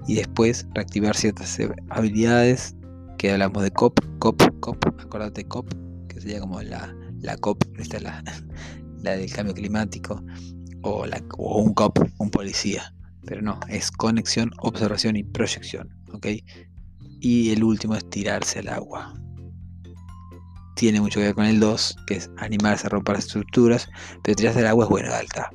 Y 0.08 0.14
después 0.14 0.66
reactivar 0.74 1.16
ciertas 1.16 1.58
habilidades 1.90 2.74
que 3.22 3.30
hablamos 3.30 3.62
de 3.62 3.70
COP, 3.70 4.00
COP, 4.18 4.42
COP, 4.58 4.85
acordate 5.00 5.46
COP, 5.46 5.72
que 6.08 6.20
sería 6.20 6.40
como 6.40 6.61
la, 6.61 6.92
la 7.20 7.37
COP, 7.37 7.62
esta 7.78 7.98
es 7.98 8.02
la, 8.02 8.24
la 9.00 9.12
del 9.12 9.32
cambio 9.32 9.54
climático, 9.54 10.20
o, 10.82 11.06
la, 11.06 11.22
o 11.38 11.62
un 11.62 11.72
COP, 11.72 12.00
un 12.18 12.30
policía. 12.32 12.92
Pero 13.24 13.40
no, 13.40 13.61
es 13.68 13.92
conexión, 13.92 14.50
observación 14.58 15.14
y 15.14 15.22
proyección. 15.22 15.88
¿ok? 16.12 16.26
Y 17.20 17.52
el 17.52 17.62
último 17.62 17.94
es 17.94 18.11
tirarse 18.11 18.58
al 18.58 18.66
agua. 18.66 19.14
Tiene 20.74 21.00
mucho 21.00 21.20
que 21.20 21.26
ver 21.26 21.35
con 21.37 21.44
el 21.44 21.61
2, 21.61 21.98
que 22.08 22.14
es 22.14 22.28
animarse 22.38 22.88
a 22.88 22.90
romper 22.90 23.18
estructuras, 23.18 23.88
pero 24.24 24.35
tirarse 24.35 24.58
al 24.58 24.66
agua 24.66 24.87
es 24.87 24.90
bueno, 24.90 25.14
alta. 25.14 25.48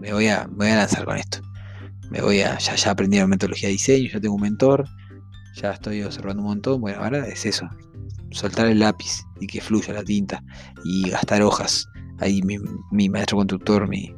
Me 0.00 0.12
voy 0.12 0.26
a, 0.26 0.48
me 0.48 0.56
voy 0.56 0.68
a 0.70 0.76
lanzar 0.78 1.04
con 1.04 1.16
esto. 1.16 1.38
Me 2.10 2.20
voy 2.20 2.40
a, 2.40 2.58
ya, 2.58 2.74
ya 2.74 2.90
aprendí 2.90 3.18
la 3.18 3.28
metodología 3.28 3.68
de 3.68 3.74
diseño, 3.74 4.10
ya 4.12 4.20
tengo 4.20 4.34
un 4.34 4.42
mentor, 4.42 4.84
ya 5.54 5.72
estoy 5.72 6.02
observando 6.02 6.42
un 6.42 6.48
montón. 6.48 6.80
Bueno, 6.80 7.02
ahora 7.02 7.26
es 7.26 7.46
eso, 7.46 7.68
soltar 8.30 8.66
el 8.66 8.80
lápiz 8.80 9.24
y 9.40 9.46
que 9.46 9.60
fluya 9.60 9.92
la 9.92 10.04
tinta 10.04 10.42
y 10.84 11.10
gastar 11.10 11.42
hojas. 11.42 11.88
Ahí 12.18 12.42
mi, 12.42 13.08
maestro 13.08 13.38
constructor, 13.38 13.88
mi, 13.88 14.14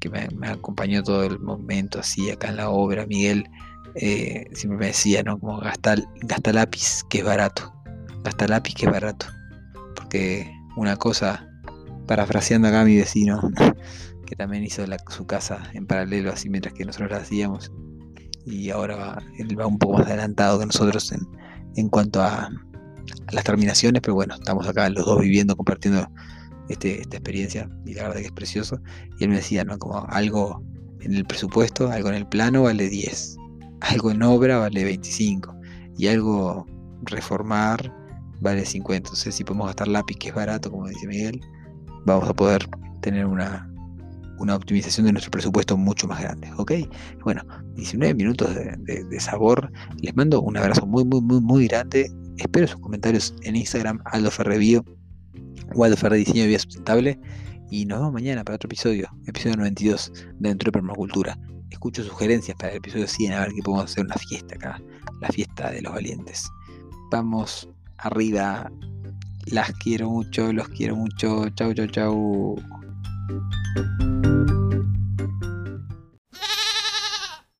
que 0.00 0.08
me, 0.08 0.28
acompañó 0.48 1.02
todo 1.02 1.24
el 1.24 1.38
momento 1.40 1.98
así 1.98 2.30
acá 2.30 2.48
en 2.48 2.56
la 2.56 2.70
obra, 2.70 3.06
Miguel, 3.06 3.44
eh, 3.94 4.48
siempre 4.52 4.78
me 4.78 4.86
decía, 4.86 5.22
¿no? 5.22 5.38
Como 5.38 5.58
gastar, 5.58 6.02
gasta 6.22 6.52
lápiz 6.52 7.02
que 7.08 7.18
es 7.18 7.24
barato, 7.24 7.72
gasta 8.22 8.46
lápiz 8.46 8.74
que 8.74 8.86
es 8.86 8.92
barato. 8.92 9.26
Porque 9.96 10.50
una 10.76 10.96
cosa, 10.96 11.48
parafraseando 12.06 12.68
acá 12.68 12.82
a 12.82 12.84
mi 12.84 12.96
vecino, 12.96 13.40
que 14.26 14.36
también 14.36 14.62
hizo 14.62 14.84
su 15.08 15.26
casa 15.26 15.62
en 15.72 15.86
paralelo 15.86 16.30
así 16.30 16.48
mientras 16.50 16.74
que 16.74 16.84
nosotros 16.84 17.10
la 17.10 17.18
hacíamos, 17.18 17.72
y 18.50 18.70
ahora 18.70 18.96
va, 18.96 19.22
él 19.38 19.58
va 19.58 19.66
un 19.66 19.78
poco 19.78 19.98
más 19.98 20.06
adelantado 20.06 20.58
que 20.58 20.66
nosotros 20.66 21.12
en, 21.12 21.20
en 21.76 21.88
cuanto 21.88 22.22
a, 22.22 22.50
las 23.32 23.44
terminaciones, 23.44 24.02
pero 24.02 24.14
bueno, 24.14 24.34
estamos 24.34 24.66
acá 24.66 24.88
los 24.90 25.04
dos 25.04 25.20
viviendo, 25.20 25.56
compartiendo 25.56 26.08
este, 26.68 27.00
esta 27.00 27.16
experiencia 27.16 27.68
y 27.84 27.94
la 27.94 28.04
verdad 28.04 28.20
que 28.20 28.26
es 28.26 28.32
precioso. 28.32 28.80
Y 29.18 29.24
él 29.24 29.30
me 29.30 29.36
decía, 29.36 29.64
¿no? 29.64 29.78
Como 29.78 30.06
algo 30.08 30.62
en 31.00 31.14
el 31.14 31.24
presupuesto, 31.24 31.90
algo 31.90 32.08
en 32.08 32.16
el 32.16 32.26
plano 32.26 32.62
vale 32.62 32.88
10, 32.88 33.36
algo 33.80 34.10
en 34.10 34.22
obra 34.22 34.58
vale 34.58 34.84
25 34.84 35.54
y 35.96 36.08
algo 36.08 36.66
reformar 37.02 37.92
vale 38.40 38.64
50. 38.64 38.96
Entonces, 38.96 39.34
si 39.34 39.44
podemos 39.44 39.66
gastar 39.66 39.88
lápiz, 39.88 40.16
que 40.16 40.28
es 40.28 40.34
barato, 40.34 40.70
como 40.70 40.88
dice 40.88 41.06
Miguel, 41.06 41.40
vamos 42.04 42.28
a 42.28 42.34
poder 42.34 42.68
tener 43.00 43.26
una, 43.26 43.67
una 44.38 44.56
optimización 44.56 45.06
de 45.06 45.12
nuestro 45.12 45.30
presupuesto 45.30 45.76
mucho 45.76 46.06
más 46.06 46.20
grande. 46.20 46.50
¿Ok? 46.56 46.72
Bueno, 47.22 47.42
19 47.74 48.14
minutos 48.14 48.54
de, 48.54 49.20
sabor. 49.20 49.70
Les 50.00 50.14
mando 50.16 50.40
un 50.40 50.56
abrazo 50.56 50.86
muy, 50.86 51.04
muy, 51.04 51.20
muy, 51.20 51.40
muy 51.40 51.68
grande. 51.68 52.10
Espero 52.38 52.66
sus 52.66 52.80
comentarios 52.80 53.34
en 53.42 53.56
Instagram, 53.56 54.00
Aldo 54.04 54.30
Ferrevio 54.30 54.84
o 55.74 55.84
Aldo 55.84 55.96
Ferre 55.96 56.18
Diseño 56.18 56.42
de 56.42 56.48
Vida 56.48 56.58
Sustentable. 56.58 57.18
Y 57.70 57.84
nos 57.84 57.98
vemos 57.98 58.14
mañana 58.14 58.44
para 58.44 58.56
otro 58.56 58.68
episodio, 58.68 59.10
episodio 59.26 59.56
92 59.56 60.12
Dentro 60.38 60.68
de 60.68 60.72
Permacultura. 60.72 61.38
Escucho 61.70 62.02
sugerencias 62.02 62.56
para 62.56 62.72
el 62.72 62.78
episodio 62.78 63.06
100, 63.06 63.32
a 63.32 63.40
ver 63.40 63.52
que 63.52 63.62
podemos 63.62 63.90
hacer 63.90 64.04
una 64.04 64.14
fiesta 64.14 64.54
acá, 64.54 64.80
la 65.20 65.28
fiesta 65.28 65.70
de 65.70 65.82
los 65.82 65.92
valientes. 65.92 66.48
Vamos 67.10 67.68
arriba, 67.98 68.70
las 69.46 69.72
quiero 69.74 70.08
mucho, 70.08 70.52
los 70.52 70.68
quiero 70.68 70.96
mucho. 70.96 71.48
Chau, 71.50 71.74
chau, 71.74 71.86
chau. 71.88 72.77
thank 73.28 74.24
you 74.24 74.37